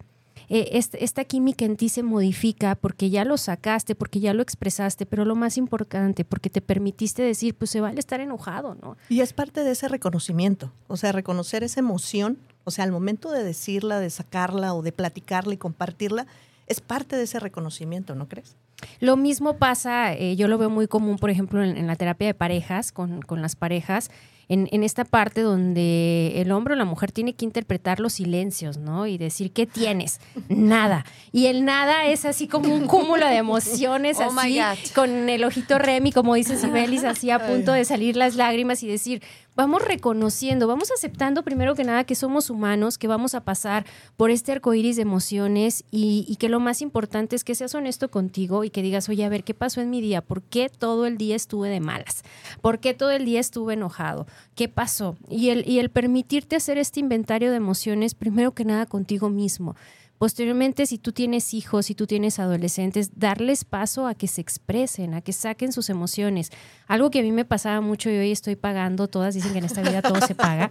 [0.49, 5.05] Eh, esta química en ti se modifica porque ya lo sacaste, porque ya lo expresaste,
[5.05, 8.97] pero lo más importante, porque te permitiste decir, pues se vale estar enojado, ¿no?
[9.09, 13.31] Y es parte de ese reconocimiento, o sea, reconocer esa emoción, o sea, al momento
[13.31, 16.27] de decirla, de sacarla o de platicarla y compartirla,
[16.67, 18.55] es parte de ese reconocimiento, ¿no crees?
[18.99, 22.33] Lo mismo pasa, eh, yo lo veo muy común, por ejemplo, en, la terapia de
[22.33, 24.11] parejas, con, con las parejas
[24.49, 29.05] en, esta parte donde el hombre o la mujer tiene que interpretar los silencios, ¿no?
[29.05, 30.21] Y decir, ¿qué tienes?
[30.47, 31.05] Nada.
[31.33, 34.59] Y el nada es así como un cúmulo de emociones, oh así,
[34.93, 38.87] con el ojito Remy, como dice Sibelis, así a punto de salir las lágrimas y
[38.87, 39.21] decir,
[39.57, 44.29] vamos reconociendo, vamos aceptando primero que nada que somos humanos, que vamos a pasar por
[44.29, 48.11] este arco iris de emociones y, y, que lo más importante es que seas honesto
[48.11, 50.21] contigo y que digas, oye, a ver, ¿qué pasó en mi día?
[50.21, 52.23] ¿Por qué todo el día estuve de malas?
[52.61, 54.27] ¿Por qué todo el día estuve enojado?
[54.53, 55.17] ¿Qué pasó?
[55.27, 59.75] Y el, y el permitirte hacer este inventario de emociones, primero que nada contigo mismo.
[60.17, 65.13] Posteriormente, si tú tienes hijos, si tú tienes adolescentes, darles paso a que se expresen,
[65.13, 66.51] a que saquen sus emociones.
[66.87, 69.65] Algo que a mí me pasaba mucho y hoy estoy pagando, todas dicen que en
[69.65, 70.69] esta vida todo se paga.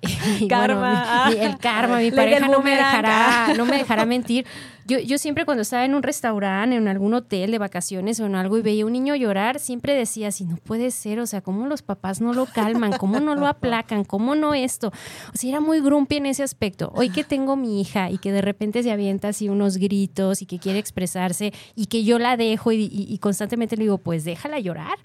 [0.48, 1.30] karma.
[1.30, 4.46] el karma, mi pareja no me dejará, no me dejará mentir.
[4.86, 8.36] Yo, yo siempre cuando estaba en un restaurante, en algún hotel de vacaciones o en
[8.36, 11.40] algo y veía a un niño llorar, siempre decía, si no puede ser, o sea,
[11.40, 12.92] ¿cómo los papás no lo calman?
[12.98, 14.04] ¿Cómo no lo aplacan?
[14.04, 14.92] ¿Cómo no esto?
[15.34, 16.92] O sea, era muy grumpy en ese aspecto.
[16.94, 20.46] Hoy que tengo mi hija y que de repente se avienta así unos gritos y
[20.46, 24.98] que quiere expresarse y que yo la dejo y constantemente le digo, pues déjala llorar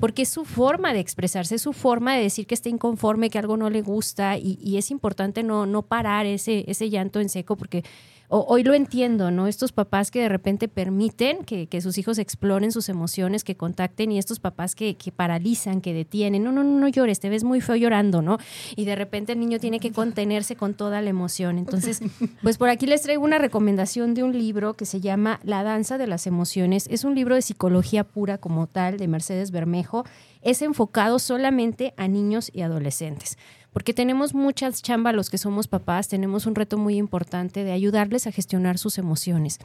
[0.00, 3.38] porque es su forma de expresarse, es su forma de decir que está inconforme, que
[3.38, 7.28] algo no le gusta y, y es importante no, no parar ese, ese llanto en
[7.28, 7.84] seco porque
[8.28, 9.46] hoy lo entiendo, ¿no?
[9.46, 14.18] Estos papás que de repente permiten que, sus hijos exploren sus emociones, que contacten, y
[14.18, 16.44] estos papás que, que, paralizan, que detienen.
[16.44, 18.38] No, no, no, no llores, te ves muy feo llorando, ¿no?
[18.76, 21.58] Y de repente el niño tiene que contenerse con toda la emoción.
[21.58, 22.00] Entonces,
[22.42, 25.98] pues por aquí les traigo una recomendación de un libro que se llama La danza
[25.98, 26.86] de las emociones.
[26.90, 30.04] Es un libro de psicología pura como tal, de Mercedes Bermejo.
[30.42, 33.38] Es enfocado solamente a niños y adolescentes
[33.78, 38.26] porque tenemos muchas chambas los que somos papás, tenemos un reto muy importante de ayudarles
[38.26, 39.60] a gestionar sus emociones,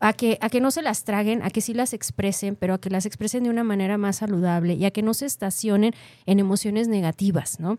[0.00, 2.78] a que, a que no se las traguen, a que sí las expresen, pero a
[2.78, 5.94] que las expresen de una manera más saludable y a que no se estacionen
[6.26, 7.78] en emociones negativas, ¿no?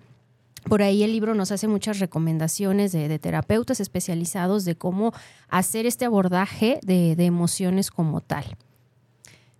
[0.67, 5.13] Por ahí el libro nos hace muchas recomendaciones de, terapeutas especializados de cómo
[5.49, 8.57] hacer este abordaje de, emociones como tal.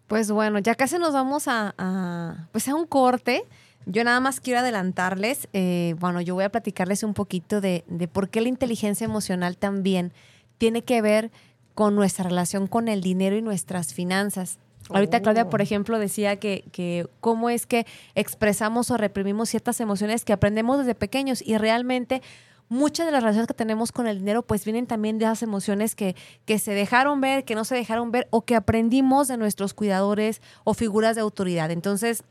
[0.08, 3.44] Pues bueno, ya casi nos vamos a, pues a un corte.
[3.86, 8.08] Yo nada más quiero adelantarles, eh, bueno, yo voy a platicarles un poquito de, de,
[8.08, 10.12] por qué la inteligencia emocional también
[10.58, 11.32] tiene que ver
[11.76, 14.58] con nuestra relación con el dinero y nuestras finanzas.
[14.90, 15.64] Ahorita Claudia, por oh.
[15.64, 20.96] ejemplo, decía que, que cómo es que expresamos o reprimimos ciertas emociones que aprendemos desde
[20.96, 22.22] pequeños y realmente
[22.70, 25.96] muchas de las relaciones que tenemos con el dinero pues vienen también de esas emociones
[25.96, 29.74] que, que se dejaron ver, que no se dejaron ver o que aprendimos de nuestros
[29.74, 31.72] cuidadores o figuras de autoridad.
[31.72, 32.24] Entonces,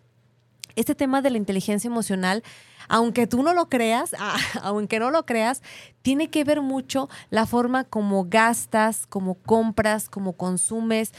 [0.77, 2.43] este tema de la inteligencia emocional,
[2.89, 5.63] aunque tú no lo creas, ah, aunque no lo creas,
[6.03, 11.13] tiene que ver mucho la forma como gastas, como compras, como consumes,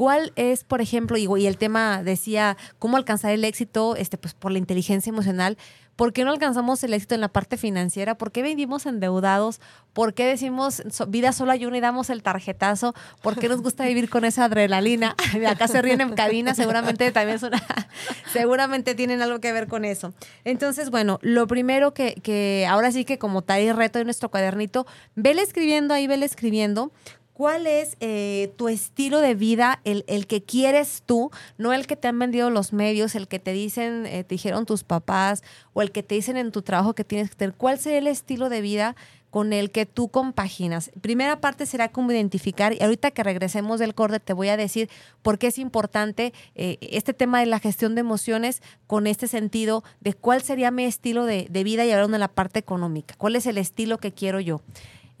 [0.00, 4.50] ¿Cuál es, por ejemplo, y, el tema decía cómo alcanzar el éxito este, pues, por
[4.50, 5.58] la inteligencia emocional?
[6.00, 8.14] ¿Por qué no alcanzamos el éxito en la parte financiera?
[8.16, 9.60] ¿Por qué vivimos endeudados?
[9.92, 12.94] ¿Por qué decimos vida solo hay una y damos el tarjetazo?
[13.20, 15.14] ¿Por qué nos gusta vivir con esa adrenalina?
[15.46, 17.42] Acá se ríen en cabina, seguramente también es
[18.32, 20.14] seguramente tienen algo que ver con eso.
[20.44, 24.30] Entonces, bueno, lo primero que, que ahora sí que como tal y reto de nuestro
[24.30, 24.86] cuadernito,
[25.16, 26.92] vele escribiendo ahí, vele escribiendo
[27.40, 31.96] ¿Cuál es eh, tu estilo de vida, el, el, que quieres tú, no el que
[31.96, 35.80] te han vendido los medios, el que te dicen, eh, te dijeron tus papás o
[35.80, 37.54] el que te dicen en tu trabajo que tienes que tener?
[37.54, 38.94] ¿Cuál sería el estilo de vida
[39.30, 40.90] con el que tú compaginas?
[41.00, 44.90] Primera parte será como identificar, y ahorita que regresemos del corte te voy a decir
[45.22, 49.82] por qué es importante eh, este tema de la gestión de emociones con este sentido
[50.00, 53.14] de cuál sería mi estilo de, de vida y hablando de la parte económica.
[53.16, 54.60] ¿Cuál es el estilo que quiero yo?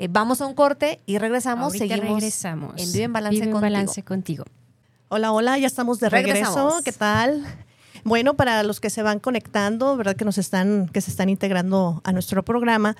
[0.00, 1.74] Eh, vamos a un corte y regresamos.
[1.74, 2.72] seguimos regresamos.
[2.78, 4.44] en Vive en Balance, balance contigo.
[5.10, 6.80] Hola, hola, ya estamos de regreso.
[6.82, 7.44] ¿Qué tal?
[8.02, 10.16] Bueno, para los que se van conectando, ¿verdad?
[10.16, 12.96] Que nos están, que se están integrando a nuestro programa.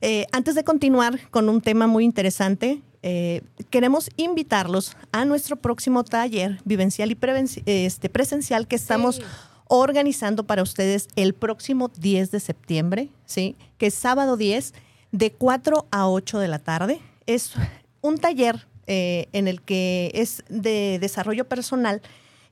[0.00, 6.04] Eh, antes de continuar con un tema muy interesante, eh, queremos invitarlos a nuestro próximo
[6.04, 7.18] taller vivencial y
[7.66, 9.20] este, presencial que estamos
[9.66, 13.56] organizando para ustedes el próximo 10 de septiembre, ¿sí?
[13.76, 14.72] que es sábado 10,
[15.14, 17.00] de 4 a 8 de la tarde.
[17.26, 17.52] Es
[18.00, 22.02] un taller eh, en el que es de desarrollo personal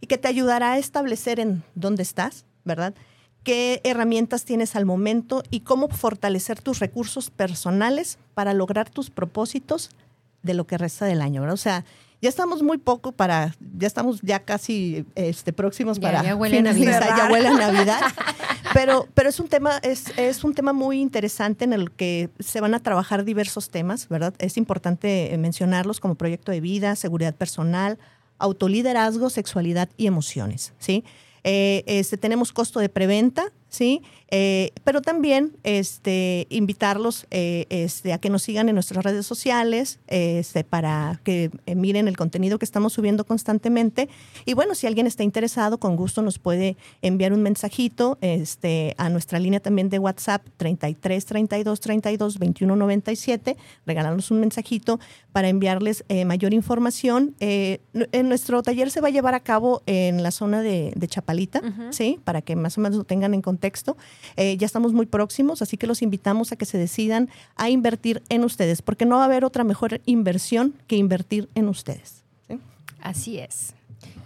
[0.01, 2.95] y que te ayudará a establecer en dónde estás, ¿verdad?
[3.43, 9.91] qué herramientas tienes al momento y cómo fortalecer tus recursos personales para lograr tus propósitos
[10.43, 11.55] de lo que resta del año, ¿verdad?
[11.55, 11.85] O sea,
[12.23, 17.17] ya estamos muy poco para, ya estamos ya casi este, próximos para ya huele Navidad.
[17.17, 18.01] ya huele a Navidad.
[18.75, 22.61] pero, pero es un tema, es, es un tema muy interesante en el que se
[22.61, 24.35] van a trabajar diversos temas, ¿verdad?
[24.39, 27.99] Es importante mencionarlos como proyecto de vida, seguridad personal,
[28.39, 31.05] autoliderazgo, sexualidad y emociones, ¿sí?
[31.43, 34.03] Eh, este, tenemos costo de preventa, ¿sí?
[34.35, 40.01] Eh, pero también este, invitarlos eh, este, a que nos sigan en nuestras redes sociales
[40.07, 44.09] este, para que eh, miren el contenido que estamos subiendo constantemente.
[44.47, 49.11] Y bueno, si alguien está interesado, con gusto nos puede enviar un mensajito este, a
[49.11, 54.99] nuestra línea también de WhatsApp 33 32 32 21 97, regalarnos un mensajito
[55.33, 57.35] para enviarles mayor información.
[57.39, 62.19] en nuestro taller se va a llevar a cabo en la zona de, Chapalita, ¿sí?
[62.25, 63.97] Para que más o menos lo tengan en contexto.
[64.37, 68.23] Eh, ya estamos muy próximos, así que los invitamos a que se decidan a invertir
[68.29, 72.25] en ustedes, porque no va a haber otra mejor inversión que invertir en ustedes.
[73.01, 73.75] Así es.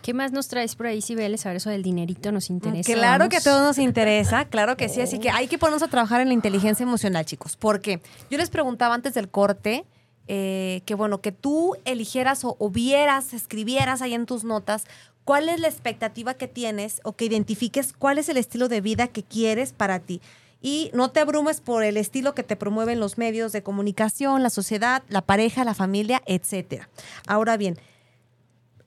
[0.02, 1.36] ¿Qué más nos traes por ahí, Sibel?
[1.36, 2.92] Saber eso del dinerito nos interesa.
[2.92, 5.00] Claro que a todos nos interesa, claro que sí.
[5.00, 7.56] Así que hay que ponernos a trabajar en la inteligencia emocional, chicos.
[7.56, 9.84] Porque yo les preguntaba antes del corte
[10.28, 14.84] eh, que, bueno, que tú eligieras o, o, vieras, escribieras ahí en tus notas
[15.26, 19.08] cuál es la expectativa que tienes o que identifiques cuál es el estilo de vida
[19.08, 20.22] que quieres para ti.
[20.62, 24.50] Y no te abrumes por el estilo que te promueven los medios de comunicación, la
[24.50, 26.84] sociedad, la pareja, la familia, etc.
[27.26, 27.76] Ahora bien,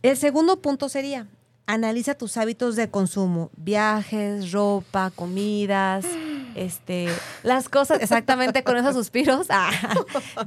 [0.02, 1.28] el segundo punto sería,
[1.70, 6.04] analiza tus hábitos de consumo, viajes, ropa, comidas,
[6.56, 7.10] este,
[7.44, 9.48] las cosas, exactamente con esos suspiros.
[9.52, 9.70] Ah,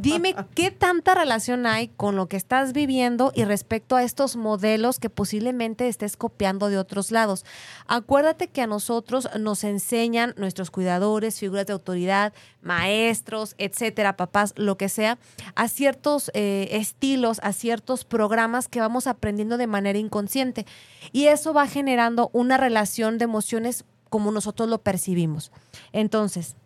[0.01, 4.99] dime qué tanta relación hay con lo que estás viviendo y respecto a estos modelos
[4.99, 7.45] que posiblemente estés copiando de otros lados.
[7.87, 14.77] Acuérdate que a nosotros nos enseñan nuestros cuidadores, figuras de autoridad, maestros, etcétera, papás, lo
[14.77, 15.19] que sea,
[15.55, 20.65] a ciertos eh, estilos, a ciertos programas que vamos aprendiendo de manera inconsciente.
[21.13, 25.51] Y eso va generando una relación de emociones como nosotros lo percibimos.
[25.93, 26.57] Entonces,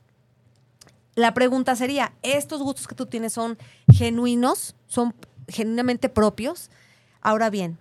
[1.15, 3.57] la pregunta sería, ¿estos gustos que tú tienes son
[3.91, 4.75] genuinos?
[4.87, 5.15] ¿Son
[5.49, 6.71] genuinamente propios?
[7.23, 7.79] Ahora bien,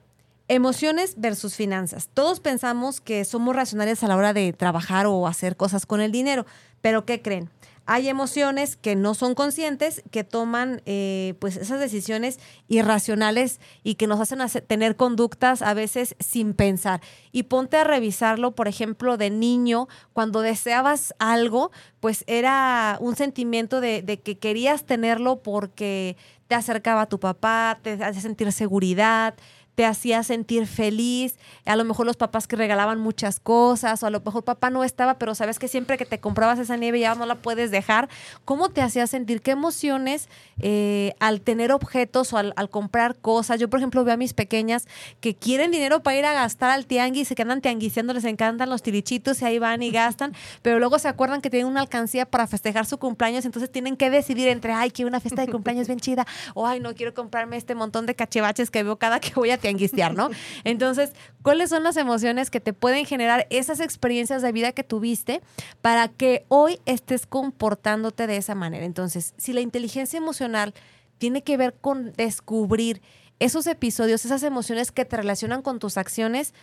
[0.47, 2.09] emociones versus finanzas.
[2.13, 6.11] Todos pensamos que somos racionales a la hora de trabajar o hacer cosas con el
[6.11, 6.45] dinero,
[6.81, 7.49] pero ¿qué creen?
[7.85, 14.07] Hay emociones que no son conscientes, que toman eh, pues esas decisiones irracionales y que
[14.07, 17.01] nos hacen tener conductas a veces sin pensar.
[17.31, 23.81] Y ponte a revisarlo, por ejemplo, de niño, cuando deseabas algo, pues era un sentimiento
[23.81, 26.17] de, de que querías tenerlo porque
[26.47, 29.35] te acercaba a tu papá, te hacía sentir seguridad,
[29.75, 34.09] te hacía sentir feliz, a lo mejor los papás que regalaban muchas cosas, o a
[34.09, 37.13] lo mejor papá no estaba, pero sabes que siempre que te comprabas esa nieve ya
[37.15, 38.09] no la puedes dejar,
[38.45, 39.41] ¿cómo te hacía sentir?
[39.41, 40.29] ¿Qué emociones
[40.61, 43.59] eh, al tener objetos o al, comprar cosas?
[43.59, 44.87] Yo, por ejemplo, veo a mis pequeñas
[45.19, 48.81] que quieren dinero para ir a gastar al tianguis, se quedan tianguiseando, les encantan los
[48.81, 52.47] tirichitos y ahí van y gastan, pero luego se acuerdan que tienen una alcancía para
[52.47, 55.99] festejar su cumpleaños, entonces tienen que decidir entre, ay, quiero una fiesta de cumpleaños bien
[55.99, 59.51] chida, o ay, no quiero comprarme este montón de cachivaches que veo cada que voy
[59.51, 60.29] a tianguistear, ¿no?
[60.63, 65.41] Entonces, ¿cuáles son las emociones que te pueden generar esas experiencias de vida que tuviste
[65.81, 68.85] para que hoy estés comportándote de esa manera?
[68.85, 70.75] Entonces, si la inteligencia emocional
[71.17, 73.01] tiene que ver con descubrir
[73.39, 76.53] esos episodios, esas emociones que te relacionan con tus acciones,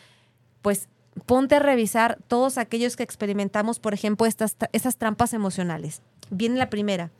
[0.62, 0.86] pues
[1.26, 6.02] ponte a revisar todos aquellos que experimentamos, por ejemplo, estas, esas trampas emocionales.
[6.30, 7.10] Viene la primera,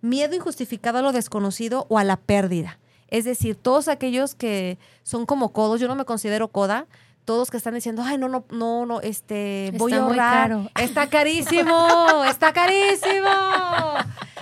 [0.00, 2.80] miedo injustificado a lo desconocido o a la pérdida.
[3.08, 6.86] Es decir, todos aquellos que son como codos, yo no me considero coda,
[7.24, 10.70] todos que están diciendo, ay, no, no, no, no, este, voy a ahorrar.
[10.80, 13.28] Está carísimo, está carísimo.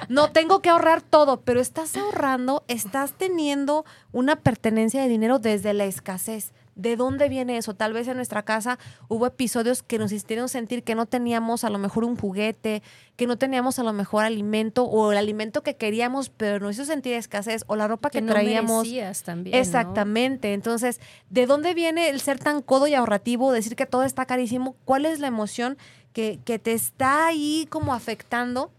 [0.08, 5.74] No tengo que ahorrar todo, pero estás ahorrando, estás teniendo una pertenencia de dinero desde
[5.74, 6.52] la escasez.
[6.76, 7.74] ¿De dónde viene eso?
[7.74, 11.70] Tal vez en nuestra casa hubo episodios que nos hicieron sentir que no teníamos a
[11.70, 12.82] lo mejor un juguete,
[13.16, 16.84] que no teníamos a lo mejor alimento o el alimento que queríamos, pero nos hizo
[16.84, 18.86] sentir escasez o la ropa que, traíamos.
[19.24, 19.56] también.
[19.56, 20.52] Exactamente.
[20.52, 21.00] Entonces,
[21.30, 24.76] ¿de dónde viene el ser tan codo y ahorrativo, decir que todo está carísimo?
[24.84, 25.78] ¿Cuál es la emoción
[26.12, 28.70] que, que te está ahí como afectando?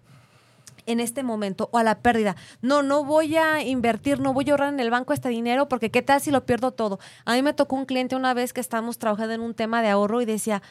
[0.87, 2.35] En este momento o a la pérdida.
[2.61, 5.91] No, no voy a invertir, no voy a ahorrar en el banco este dinero porque
[5.91, 6.99] qué tal si lo pierdo todo.
[7.25, 9.89] A mí me tocó un cliente una vez que estábamos trabajando en un tema de
[9.89, 10.63] ahorro y decía,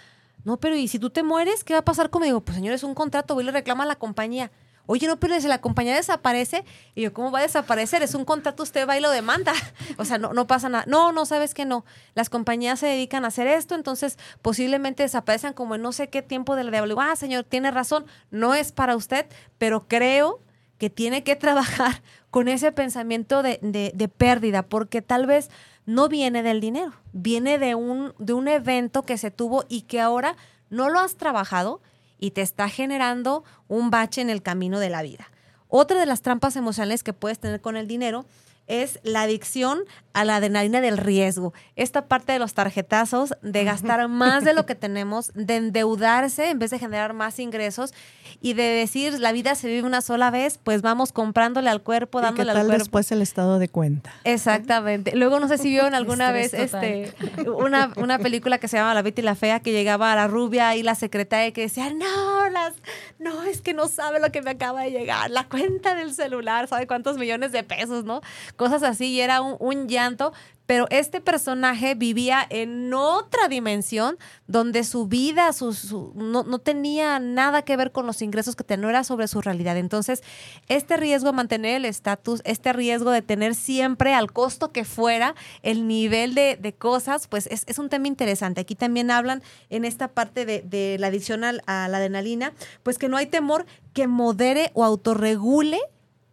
[0.44, 2.40] no, pero ¿y si tú te mueres, qué va a pasar conmigo?
[2.40, 4.50] Pues señor, es un contrato, voy y le reclama a la compañía.
[4.86, 6.64] Oye, no, pero si la compañía desaparece,
[6.94, 8.02] y yo, ¿cómo va a desaparecer?
[8.02, 9.52] Es un contrato, usted va y lo demanda.
[9.98, 10.84] O sea, no, no pasa nada.
[10.86, 11.84] No, no, sabes que no.
[12.14, 16.22] Las compañías se dedican a hacer esto, entonces posiblemente desaparezcan como en no sé qué
[16.22, 17.10] tiempo de la devaluación.
[17.10, 19.26] Ah, señor, tiene razón, no es para usted,
[19.58, 20.40] pero creo
[20.78, 25.50] que tiene que trabajar con ese pensamiento de, de, de pérdida, porque tal vez
[25.86, 30.00] no viene del dinero, viene de un, de un evento que se tuvo y que
[30.00, 30.36] ahora
[30.68, 31.80] no lo has trabajado
[32.18, 35.30] y te está generando un bache en el camino de la vida.
[35.68, 38.24] Otra de las trampas emocionales que puedes tener con el dinero
[38.66, 39.80] es la adicción
[40.12, 41.52] a la adrenalina del riesgo.
[41.76, 46.58] Esta parte de los tarjetazos, de gastar más de lo que tenemos, de endeudarse en
[46.58, 47.94] vez de generar más ingresos
[48.40, 52.20] y de decir la vida se vive una sola vez, pues vamos comprándole al cuerpo,
[52.20, 52.82] dándole ¿Y qué al tal cuerpo.
[52.82, 54.12] después el estado de cuenta.
[54.24, 55.14] Exactamente.
[55.16, 57.12] Luego no sé si vieron alguna vez este
[57.46, 60.26] una, una película que se llama La Betty y la Fea que llegaba a la
[60.26, 62.74] rubia y la secretaria que decía, no, las,
[63.18, 66.68] no, es que no sabe lo que me acaba de llegar, la cuenta del celular,
[66.68, 68.20] sabe cuántos millones de pesos, ¿no?
[68.56, 70.32] Cosas así y era un, un llanto,
[70.66, 77.18] pero este personaje vivía en otra dimensión donde su vida su, su- no, no tenía
[77.20, 79.76] nada que ver con los ingresos que tenía, no era sobre su realidad.
[79.76, 80.22] Entonces,
[80.68, 85.34] este riesgo de mantener el estatus, este riesgo de tener siempre al costo que fuera
[85.62, 88.60] el nivel de, de cosas, pues es, es un tema interesante.
[88.60, 92.52] Aquí también hablan en esta parte de, de la adicción al- a la adrenalina,
[92.82, 95.78] pues que no hay temor que modere o autorregule,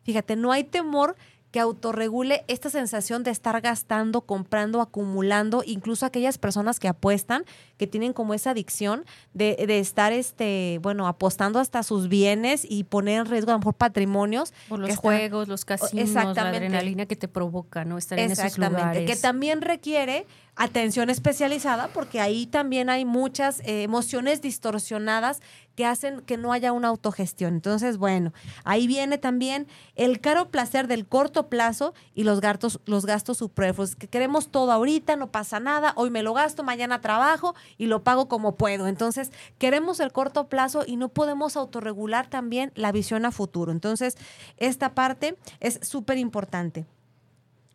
[0.04, 1.16] fíjate, no hay temor
[1.54, 7.46] que autorregule esta sensación de estar gastando, comprando, acumulando, incluso aquellas personas que apuestan,
[7.78, 12.86] que tienen como esa adicción de, de estar, este, bueno, apostando hasta sus bienes y
[12.86, 14.52] poner en riesgo a lo mejor patrimonios.
[14.68, 16.58] Por los están- juegos, los casinos, la exactamente.
[16.58, 18.00] adrenalina que te provoca, ¿no?
[18.00, 19.12] Estar en esos Exactamente, lugares.
[19.12, 20.26] que también requiere
[20.56, 25.42] atención especializada porque ahí también hay muchas eh, emociones distorsionadas
[25.76, 27.56] que hacen que no haya una autogestión.
[27.56, 28.32] Entonces, bueno,
[28.64, 33.96] ahí viene también el caro placer del corto plazo y los gastos, los gastos superfluos,
[33.96, 38.04] que queremos todo ahorita, no pasa nada, hoy me lo gasto, mañana trabajo y lo
[38.04, 38.88] pago como puedo.
[38.88, 43.72] Entonces, queremos el corto plazo y no podemos autorregular también la visión a futuro.
[43.72, 44.16] Entonces,
[44.58, 46.86] esta parte es súper importante.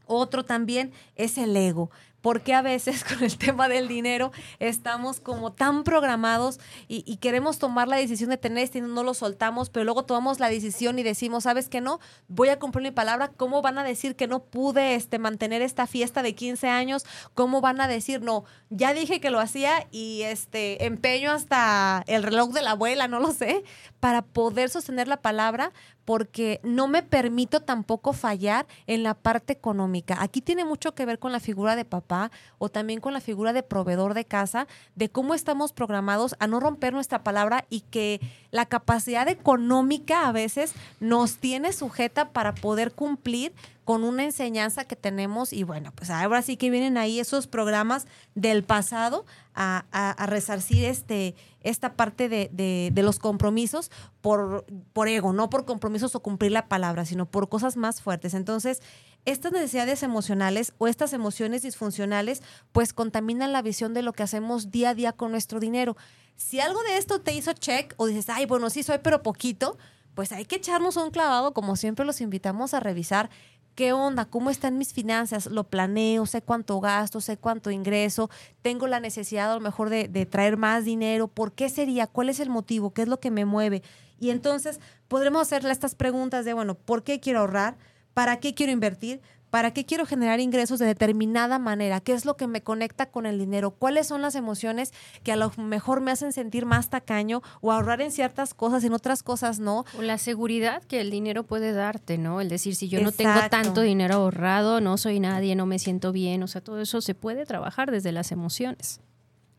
[0.08, 1.90] Otro también es el ego.
[2.20, 7.88] Porque a veces con el tema del dinero estamos como tan programados y, queremos tomar
[7.88, 11.02] la decisión de tener este y no lo soltamos, pero luego tomamos la decisión y
[11.02, 11.98] decimos, ¿sabes qué no?
[12.28, 13.28] Voy a cumplir mi palabra.
[13.36, 17.04] ¿Cómo van a decir que no pude este, mantener esta fiesta de 15 años?
[17.34, 22.22] ¿Cómo van a decir, no, ya dije que lo hacía y este empeño hasta el
[22.22, 23.64] reloj de la abuela, no lo sé,
[24.00, 25.72] para poder sostener la palabra?
[26.08, 30.16] Porque no me permito tampoco fallar en la parte económica.
[30.22, 33.52] Aquí tiene mucho que ver con la figura de papá o también con la figura
[33.52, 38.22] de proveedor de casa, de cómo estamos programados a no romper nuestra palabra y que
[38.52, 43.52] la capacidad económica a veces nos tiene sujeta para poder cumplir
[43.88, 48.06] con una enseñanza que tenemos y bueno, pues ahora sí que vienen ahí esos programas
[48.34, 49.24] del pasado
[49.54, 55.32] a, a- a resarcir este, esta parte de, de- de los compromisos por, por ego,
[55.32, 58.34] no por compromisos o cumplir la palabra, sino por cosas más fuertes.
[58.34, 58.82] Entonces,
[59.24, 64.70] estas necesidades emocionales o estas emociones disfuncionales pues contaminan la visión de lo que hacemos
[64.70, 65.96] día a día con nuestro dinero.
[66.36, 69.78] Si algo de esto te hizo check o dices, ay, bueno, sí soy, pero poquito,
[70.14, 73.30] pues hay que echarnos un clavado, como siempre los invitamos a revisar
[73.78, 74.24] ¿Qué onda?
[74.24, 75.46] ¿Cómo están mis finanzas?
[75.46, 78.28] Lo planeo, sé cuánto gasto, sé cuánto ingreso,
[78.60, 81.28] tengo la necesidad a lo mejor de, traer más dinero.
[81.28, 82.08] ¿Por qué sería?
[82.08, 82.92] ¿Cuál es el motivo?
[82.92, 83.84] ¿Qué es lo que me mueve?
[84.18, 87.76] Y entonces podremos hacerle estas preguntas de, bueno, ¿por qué quiero ahorrar?
[88.14, 89.20] ¿Para qué quiero invertir?
[89.50, 92.00] ¿Para qué quiero generar ingresos de determinada manera?
[92.00, 93.70] ¿Qué es lo que me conecta con el dinero?
[93.70, 94.92] ¿Cuáles son las emociones
[95.22, 98.92] que a lo mejor me hacen sentir más tacaño o ahorrar en ciertas cosas en
[98.92, 99.84] otras cosas no?
[99.98, 102.40] O la seguridad que el dinero puede darte, ¿no?
[102.40, 106.12] El decir, si yo no tengo tanto dinero ahorrado, no soy nadie, no me siento
[106.12, 109.00] bien, o sea, todo eso se puede trabajar desde las emociones.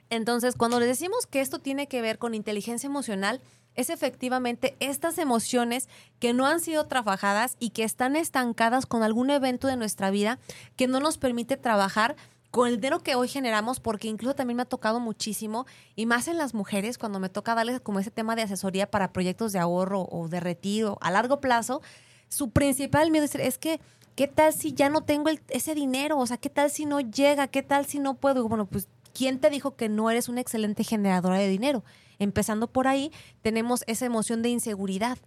[0.10, 3.42] Entonces, cuando les decimos que esto tiene que ver con inteligencia emocional,
[3.76, 5.88] es efectivamente estas emociones
[6.20, 10.40] que no han sido trabajadas y que están estancadas con algún evento de nuestra vida
[10.76, 12.16] que no nos permite trabajar
[12.52, 15.66] con el dinero que hoy generamos, porque incluso también me ha tocado muchísimo,
[15.96, 19.14] y más en las mujeres, cuando me toca darles como ese tema de asesoría para
[19.14, 21.82] proyectos de ahorro o de retiro a largo plazo,
[22.28, 23.80] su principal miedo es, que,
[24.16, 26.18] ¿qué tal si ya no tengo ese dinero?
[26.18, 27.48] O sea, ¿qué tal si no llega?
[27.48, 28.48] ¿Qué tal si no puedo?
[28.48, 31.84] Bueno, pues, ¿quién te dijo que no eres una excelente generadora de dinero?
[32.20, 33.12] Empezando por ahí,
[33.42, 35.18] tenemos esa emoción de inseguridad.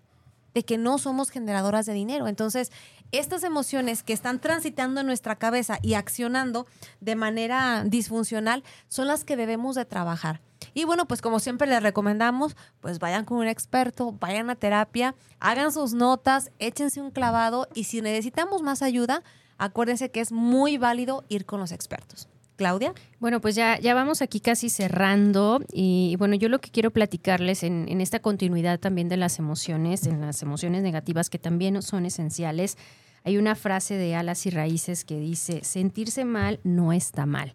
[0.54, 2.28] de que no somos generadoras de dinero.
[2.28, 2.70] Entonces,
[3.10, 6.66] estas emociones que están transitando en nuestra cabeza y accionando
[7.00, 10.42] de manera disfuncional son las que debemos de trabajar.
[10.74, 15.14] Y bueno, pues como siempre les recomendamos, pues vayan con un experto, vayan a terapia,
[15.40, 19.22] hagan sus notas, échense un clavado y si necesitamos más ayuda,
[19.58, 22.28] acuérdense que es muy válido ir con los expertos.
[22.62, 22.94] Claudia.
[23.18, 27.64] Bueno, pues ya, ya vamos aquí casi cerrando y bueno, yo lo que quiero platicarles
[27.64, 32.06] en, en esta continuidad también de las emociones, en las emociones negativas que también son
[32.06, 32.78] esenciales,
[33.24, 37.52] hay una frase de Alas y Raíces que dice, sentirse mal no está mal.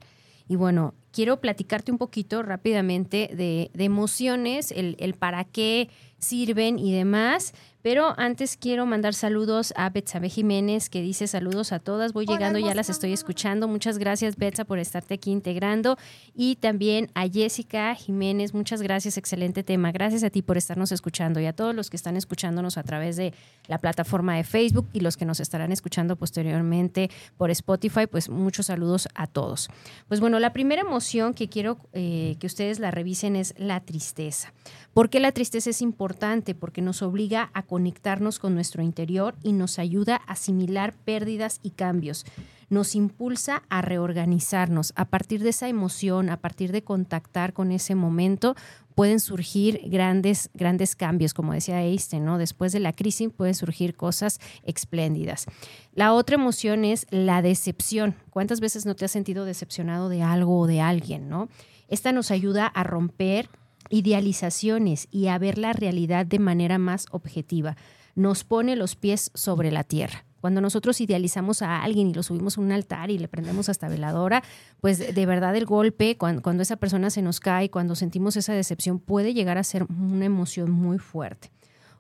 [0.50, 5.90] Y bueno, quiero platicarte un poquito rápidamente de, de emociones, el, el, para qué
[6.20, 7.56] sirven y demás.
[7.84, 12.12] Pero antes quiero mandar saludos a Betsabe Jiménez, que dice saludos a todas.
[12.12, 13.70] Voy llegando, ya las estoy escuchando.
[13.70, 15.98] Muchas gracias, Betsa, por estarte aquí integrando.
[16.36, 19.94] Y también a Jessica Jiménez, muchas gracias, excelente tema.
[19.94, 23.16] Gracias a ti por estarnos escuchando y a todos los que están escuchándonos a través
[23.16, 23.34] de
[23.68, 28.66] la plataforma de Facebook y los que nos estarán escuchando posteriormente por Spotify, pues muchos
[28.66, 29.70] saludos a todos.
[30.10, 34.54] Pues bueno, la primera emoción que quiero eh, que ustedes la revisen es la tristeza.
[34.94, 36.54] ¿Por qué la tristeza es importante?
[36.54, 41.72] Porque nos obliga a conectarnos con nuestro interior y nos ayuda a asimilar pérdidas y
[41.72, 42.26] cambios.
[42.70, 44.94] Nos impulsa a reorganizarnos.
[44.96, 48.56] A partir de esa emoción, a partir de contactar con ese momento,
[48.98, 52.38] pueden surgir grandes, grandes cambios, como decía Einstein, ¿no?
[52.38, 55.46] Después de la crisis pueden surgir cosas espléndidas.
[55.94, 58.16] La otra emoción es la decepción.
[58.32, 61.48] ¿Cuántas veces no te has sentido decepcionado de algo o de alguien, no?
[61.88, 63.50] Esta nos ayuda a romper
[63.90, 67.78] idealizaciones y a ver la realidad de manera más objetiva.
[68.16, 70.27] Nos pone los pies sobre la tierra.
[70.42, 73.88] Cuando nosotros idealizamos a alguien y lo subimos a un altar y le prendemos hasta
[73.88, 74.44] veladora,
[74.82, 79.00] pues de verdad el golpe, cuando, esa persona se nos cae, cuando sentimos esa decepción,
[79.00, 81.52] puede llegar a ser una emoción muy fuerte.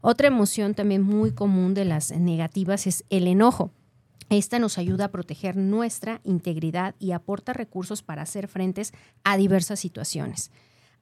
[0.01, 3.71] Otra emoción también muy común de las negativas es el enojo.
[4.29, 9.79] Esta nos ayuda a proteger nuestra integridad y aporta recursos para hacer frentes a diversas
[9.79, 10.51] situaciones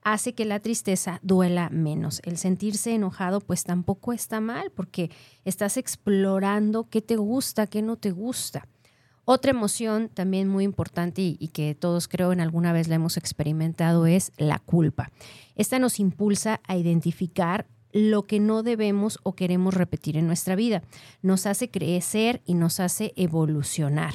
[0.06, 2.20] hace que la tristeza duela menos.
[2.24, 5.10] El sentirse enojado pues tampoco está mal porque
[5.44, 8.68] estás explorando qué te gusta, qué no te gusta.
[9.24, 14.06] Otra emoción también muy importante y, que todos creo en alguna vez la hemos experimentado
[14.06, 15.10] es la culpa.
[15.56, 20.84] Esta nos impulsa a identificar lo que no debemos o queremos repetir en nuestra vida.
[21.20, 24.14] Nos hace crecer y nos hace evolucionar.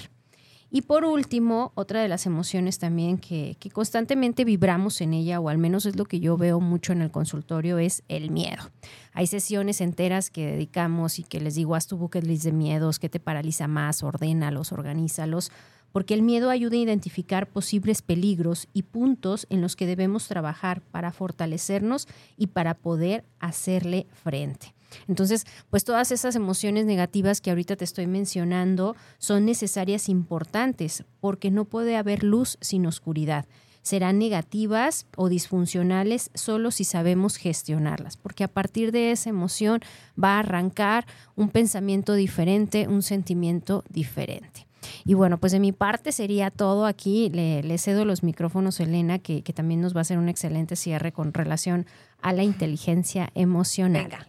[0.74, 5.57] Y por último, otra de las emociones también que, constantemente vibramos en ella, o al
[5.57, 8.72] menos es lo que yo veo mucho en el consultorio, es el miedo.
[9.11, 12.99] Hay sesiones enteras que dedicamos y que les digo, haz tu bucket list de miedos,
[12.99, 15.51] qué te paraliza más, ordénalos, organízalos,
[15.91, 20.80] porque el miedo ayuda a identificar posibles peligros y puntos en los que debemos trabajar
[20.80, 22.07] para fortalecernos
[22.38, 24.74] y para poder hacerle frente.
[25.07, 31.51] Entonces, pues todas esas emociones negativas que ahorita te estoy mencionando son necesarias, importantes, porque
[31.51, 33.45] no puede haber luz sin oscuridad.
[33.83, 39.81] Serán negativas o disfuncionales solo si sabemos gestionarlas, porque a partir de esa emoción
[40.21, 44.67] va a arrancar un pensamiento diferente, un sentimiento diferente.
[45.05, 47.29] Y bueno, pues de mi parte sería todo aquí.
[47.29, 50.75] Le, cedo los micrófonos a Elena, que, que, también nos va a hacer un excelente
[50.75, 51.85] cierre con relación
[52.21, 54.27] a la inteligencia emocional.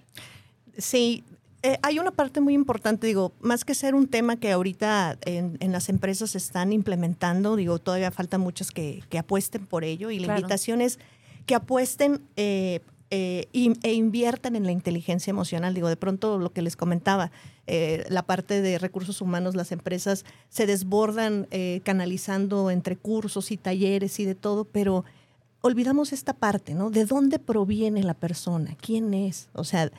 [0.76, 1.24] Sí,
[1.62, 5.56] eh, hay una parte muy importante, digo, más que ser un tema que ahorita en,
[5.60, 10.18] en las empresas están implementando, digo, todavía faltan muchos que, que apuesten por ello y
[10.18, 10.98] la invitación es
[11.46, 15.74] que apuesten eh, eh, e inviertan en la inteligencia emocional.
[15.74, 17.30] Digo, de pronto lo que les comentaba,
[18.08, 21.46] la parte de recursos humanos, las empresas se desbordan
[21.84, 25.04] canalizando entre cursos y talleres y de todo, pero
[25.62, 26.90] olvidamos esta parte, ¿no?
[26.90, 28.76] ¿De dónde proviene la persona?
[28.80, 29.48] ¿Quién es?
[29.52, 29.90] O sea,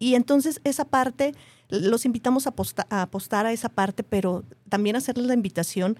[0.00, 1.34] y entonces esa parte,
[1.68, 5.96] los invitamos a, aposta, a apostar a esa parte, pero también hacerles la invitación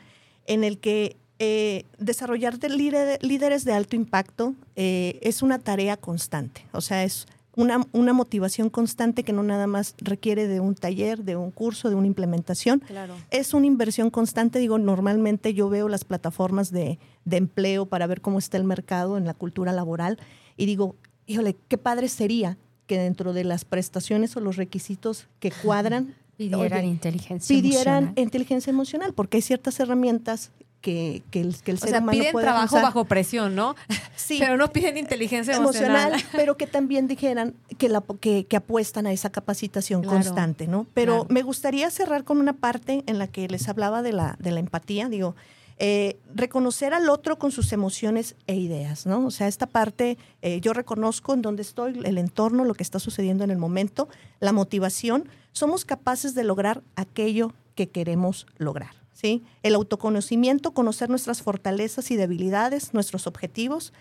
[0.47, 5.99] en el que eh, desarrollar de líder, líderes de alto impacto eh, es una tarea
[5.99, 7.27] constante, o sea, es
[7.57, 11.91] una, una, motivación constante que no nada más requiere de un taller, de un curso,
[11.91, 12.79] de una implementación.
[12.81, 13.17] Claro.
[13.31, 14.61] Es una inversión constante.
[14.61, 19.19] Digo, normalmente yo veo las plataformas de, de, empleo para ver cómo está el mercado
[19.19, 20.19] en la cultura laboral
[20.57, 20.95] y digo,
[21.27, 22.57] híjole, qué padre sería
[22.91, 28.25] que dentro de las prestaciones o los requisitos que cuadran pidieran oye, inteligencia pidieran emocional.
[28.25, 32.19] inteligencia emocional, porque hay ciertas herramientas que, que, el, que el o ser sea, humano
[32.19, 32.83] piden puede trabajo usar.
[32.83, 33.77] bajo presión, ¿no?
[34.17, 34.39] Sí.
[34.41, 36.09] Pero no piden inteligencia emocional.
[36.15, 40.67] emocional pero que también dijeran que, la, que, que apuestan a esa capacitación Claro, constante,
[40.67, 40.89] ¿no?
[40.93, 41.27] Pero claro.
[41.31, 44.59] me gustaría cerrar con una parte en la que les hablaba de la, de la
[44.59, 45.09] empatía.
[45.09, 45.37] Digo,
[45.83, 49.25] Eh, reconocer al otro con sus emociones e ideas, ¿no?
[49.25, 52.99] O sea, esta parte, eh, yo reconozco en dónde estoy, el entorno, lo que está
[52.99, 54.07] sucediendo en el momento,
[54.41, 59.43] la motivación, somos capaces de lograr aquello que queremos lograr, ¿sí?
[59.63, 63.95] El autoconocimiento, conocer nuestras fortalezas y debilidades, nuestros objetivos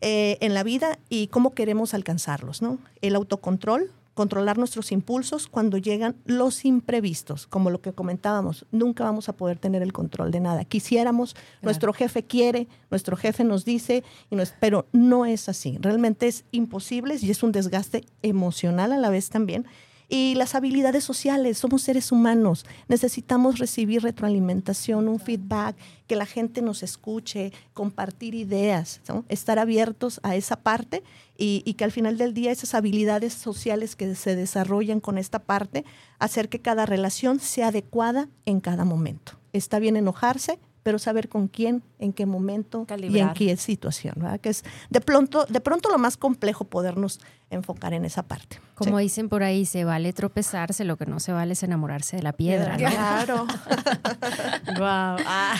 [0.00, 2.78] eh, en la vida y cómo queremos alcanzarlos, ¿no?
[3.02, 9.28] El autocontrol, controlar nuestros impulsos cuando llegan los imprevistos, como lo que comentábamos, nunca vamos
[9.28, 10.64] a poder tener el control de nada.
[10.64, 15.78] Quisiéramos, nuestro jefe quiere, nuestro jefe nos dice, y pero no es así.
[15.80, 19.66] Realmente es imposible y es un desgaste emocional a la vez también
[20.10, 25.76] y las habilidades sociales, somos seres humanos, necesitamos recibir retroalimentación, un feedback,
[26.08, 31.04] que la gente nos escuche, compartir ideas, estar abiertos a esa parte
[31.38, 35.84] y, que al final del día esas habilidades sociales que se desarrollan con esta parte,
[36.18, 39.38] hacer que cada relación sea adecuada en cada momento.
[39.52, 44.40] Está bien enojarse, pero saber con quién, en qué momento y en qué situación, ¿verdad?
[44.40, 47.20] Que es de pronto, de pronto lo más complejo podernos
[47.50, 48.60] enfocar en esa parte.
[48.74, 52.22] Como dicen por ahí, se vale tropezarse, lo que no se vale es enamorarse de
[52.22, 52.76] la piedra.
[52.76, 53.46] Claro.
[54.78, 55.16] wow.
[55.26, 55.56] Ah.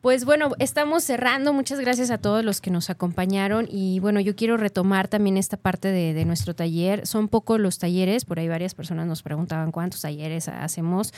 [0.00, 1.52] Pues bueno, estamos cerrando.
[1.52, 3.68] Muchas gracias a todos los que nos acompañaron.
[3.70, 7.06] Y bueno, yo quiero retomar también esta parte de, de nuestro taller.
[7.06, 11.12] Son pocos los talleres, por ahí varias personas nos preguntaban cuántos talleres hacemos.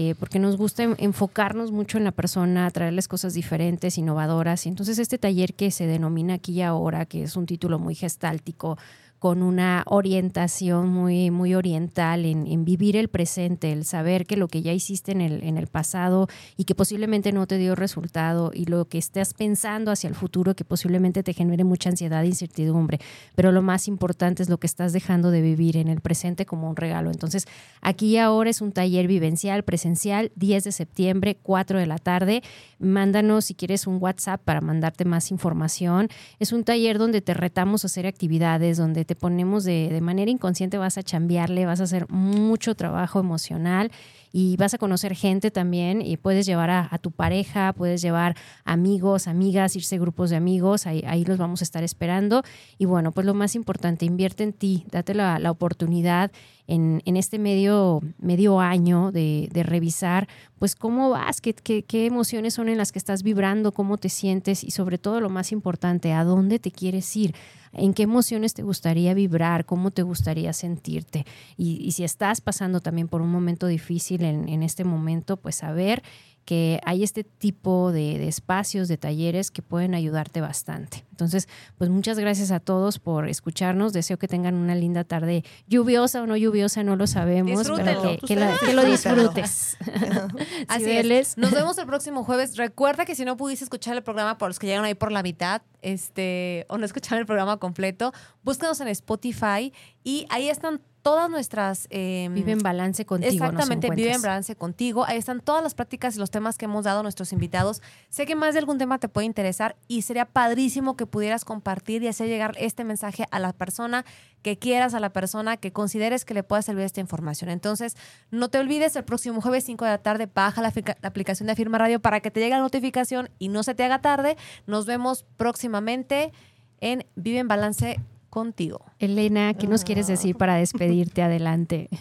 [0.00, 4.64] Eh, porque nos gusta enfocarnos mucho en la persona, traerles cosas diferentes, innovadoras.
[4.64, 7.96] Y entonces este taller que se denomina aquí y ahora, que es un título muy
[7.96, 8.78] gestáltico,
[9.18, 14.62] con una orientación muy, muy oriental en, vivir el presente, el saber que lo que
[14.62, 18.66] ya hiciste en el, en el pasado y que posiblemente no te dio resultado y
[18.66, 23.00] lo que estás pensando hacia el futuro que posiblemente te genere mucha ansiedad e incertidumbre.
[23.34, 26.68] Pero lo más importante es lo que estás dejando de vivir en el presente como
[26.68, 27.10] un regalo.
[27.10, 27.46] Entonces,
[27.80, 32.42] aquí y ahora es un taller vivencial, presencial, 10 de septiembre, 4 de la tarde.
[32.78, 36.08] Mándanos si quieres un WhatsApp para mandarte más información.
[36.38, 40.30] Es un taller donde te retamos a hacer actividades, donde te ponemos de, de manera
[40.30, 43.90] inconsciente, vas a chambearle, vas a hacer mucho trabajo emocional
[44.32, 49.28] y vas a conocer gente también y puedes llevar a, tu pareja, puedes llevar amigos,
[49.28, 52.42] amigas, irse grupos de amigos, ahí, los vamos a estar esperando.
[52.78, 56.30] Y bueno, pues lo más importante, invierte en ti, date la, la oportunidad
[56.66, 62.68] en, en, este medio, medio año de, revisar, pues cómo vas, qué, qué emociones son
[62.68, 66.24] en las que estás vibrando, cómo te sientes y sobre todo lo más importante, a
[66.24, 67.34] dónde te quieres ir
[67.72, 71.26] en qué emociones te gustaría vibrar, cómo te gustaría sentirte.
[71.56, 76.02] Y, si estás pasando también por un momento difícil en, en este momento, pues saber
[76.48, 81.04] que hay este tipo de, espacios, de talleres que pueden ayudarte bastante.
[81.10, 81.46] Entonces,
[81.76, 83.92] pues muchas gracias a todos por escucharnos.
[83.92, 88.72] Deseo que tengan una linda tarde, lluviosa o no lluviosa, no lo sabemos, pero que,
[88.74, 89.76] lo disfrutes.
[90.68, 91.36] Así es.
[91.36, 92.56] Nos vemos el próximo jueves.
[92.56, 95.22] Recuerda que si no pudiste escuchar el programa por los que llegan ahí por la
[95.22, 99.70] mitad, este, o no escuchar el programa completo, búscanos en Spotify
[100.02, 101.86] y ahí están todas nuestras...
[101.90, 103.32] Eh, vive en balance contigo.
[103.32, 105.04] Exactamente, vive en balance contigo.
[105.04, 107.82] Ahí están todas las prácticas y los temas que hemos dado a nuestros invitados.
[108.08, 112.02] Sé que más de algún tema te puede interesar y sería padrísimo que pudieras compartir
[112.02, 114.04] y hacer llegar este mensaje a la persona
[114.42, 117.50] que quieras, a la persona que consideres que le pueda servir esta información.
[117.50, 117.96] Entonces,
[118.30, 120.72] no te olvides, el próximo jueves 5 de la tarde baja la,
[121.02, 123.84] la aplicación de Afirma Radio para que te llegue la notificación y no se te
[123.84, 124.36] haga tarde.
[124.66, 126.32] Nos vemos próximamente
[126.80, 128.80] en Vive en Balance contigo.
[128.98, 131.22] Elena, ¿qué nos quieres decir para despedirte?
[131.22, 131.88] Adelante.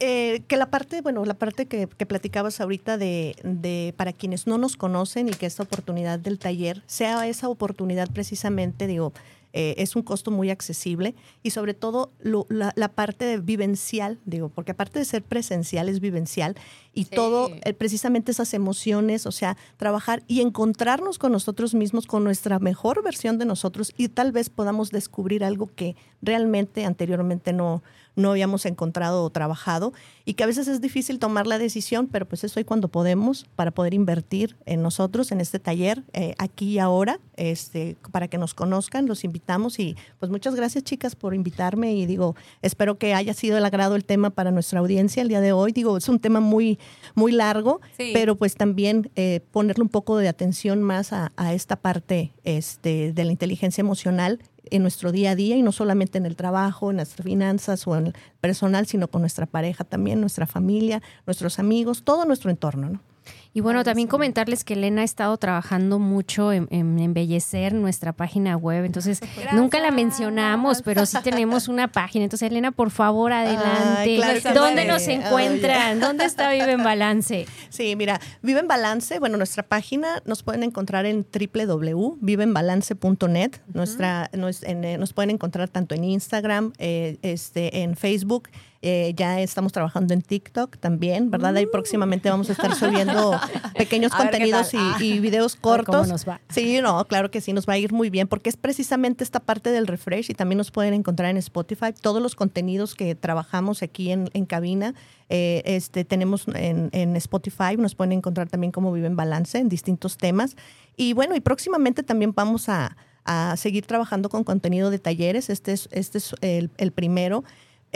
[0.00, 4.58] Eh, que la parte, bueno, la parte que, platicabas ahorita de, de, para quienes no
[4.58, 9.12] nos conocen y que esta oportunidad del taller sea esa oportunidad precisamente, digo,
[9.56, 14.72] eh, es un costo muy accesible y sobre todo la, parte de vivencial, digo, porque
[14.72, 16.56] aparte de ser presencial es vivencial
[16.92, 22.24] y todo, eh, precisamente esas emociones, o sea, trabajar y encontrarnos con nosotros mismos, con
[22.24, 27.84] nuestra mejor versión de nosotros y tal vez podamos descubrir algo que realmente anteriormente no,
[28.16, 29.92] no habíamos encontrado o trabajado
[30.24, 33.46] y que a veces es difícil tomar la decisión, pero pues eso hoy cuando podemos
[33.56, 38.38] para poder invertir en nosotros, en este taller, eh, aquí y ahora, este, para que
[38.38, 43.14] nos conozcan, los invitamos y pues muchas gracias chicas por invitarme y digo, espero que
[43.14, 45.72] haya sido el agrado el tema para nuestra audiencia el día de hoy.
[45.72, 46.78] Digo, es un tema muy,
[47.14, 51.76] muy largo, pero pues también eh, ponerle un poco de atención más a, a esta
[51.76, 54.40] parte este, de la inteligencia emocional
[54.70, 57.96] en nuestro día a día y no solamente en el trabajo, en nuestras finanzas o
[57.96, 62.90] en el personal, sino con nuestra pareja también, nuestra familia, nuestros amigos, todo nuestro entorno,
[62.90, 63.13] ¿no?
[63.56, 68.84] Y bueno, también comentarles que Elena ha estado trabajando mucho en, embellecer nuestra página web.
[68.84, 69.20] Entonces,
[69.52, 72.24] nunca la mencionamos, pero sí tenemos una página.
[72.24, 74.20] Entonces, Elena, por favor, adelante.
[74.52, 76.00] ¿Dónde nos encuentran?
[76.00, 77.46] ¿Dónde está Vive en Balance?
[77.68, 83.50] Sí, mira, Vive en Balance, bueno, nuestra página nos pueden encontrar en www.viveenbalance.net.
[83.72, 88.48] Nuestra, nos, en, eh, nos pueden encontrar tanto en Instagram, eh, este, en Facebook
[88.86, 91.56] eh, ya estamos trabajando en TikTok también, ¿verdad?
[91.56, 93.32] Ahí próximamente vamos a estar subiendo
[93.78, 94.98] pequeños contenidos y, Ah.
[95.00, 96.08] y videos ¿Cómo cortos.
[96.08, 96.40] nos va?
[96.50, 99.40] Sí, no, claro que sí, nos va a ir muy bien porque es precisamente esta
[99.40, 101.94] parte del refresh y también nos pueden encontrar en Spotify.
[101.98, 104.94] Todos los contenidos que trabajamos aquí en, en cabina,
[105.30, 109.68] eh, este, tenemos en, en Spotify, nos pueden encontrar también como Vive en Balance en
[109.70, 110.56] distintos temas.
[110.96, 115.48] Y bueno, y próximamente también vamos a, a seguir trabajando con contenido de talleres.
[115.48, 117.42] Este es, este es el, el primero.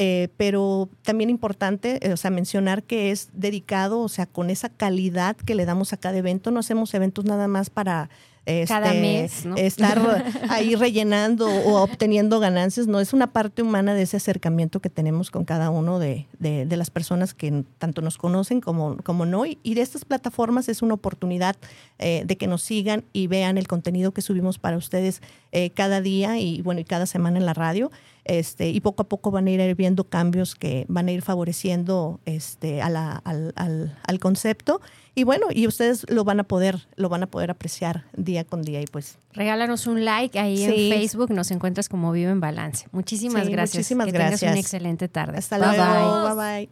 [0.01, 4.69] Eh, pero también importante, eh, o sea, mencionar que es dedicado, o sea, con esa
[4.69, 6.53] calidad que le damos a cada evento.
[6.53, 8.09] No hacemos eventos nada más para
[8.47, 9.57] este, Cada mes, ¿no?
[9.57, 12.87] estar ahí rellenando o obteniendo ganancias.
[12.87, 16.65] No, es una parte humana de ese acercamiento que tenemos con cada uno de, de-
[16.65, 19.45] de las personas que tanto nos conocen como, como no.
[19.45, 21.57] Y, y de estas plataformas es una oportunidad
[21.99, 25.21] eh, de que nos sigan y vean el contenido que subimos para ustedes
[25.53, 27.91] eh, cada día y bueno, y cada semana en la radio.
[28.29, 32.21] Este, y poco a poco van a ir viendo cambios que van a ir favoreciendo
[32.27, 34.81] este, a la- al, al- al concepto.
[35.15, 38.63] Y bueno, y ustedes lo van a poder, lo van a poder apreciar día con
[38.63, 38.81] día.
[38.83, 40.65] Y pues Regálanos un like ahí Sí.
[40.93, 42.87] en Facebook, nos encuentras como Vive en Balance.
[42.93, 43.77] Muchísimas Sí, gracias.
[43.77, 44.51] muchísimas que tengas gracias.
[44.53, 45.39] una excelente tarde.
[45.39, 46.37] hasta Bye, luego.
[46.37, 46.69] bye.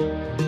[0.00, 0.38] bye.
[0.38, 0.47] bye.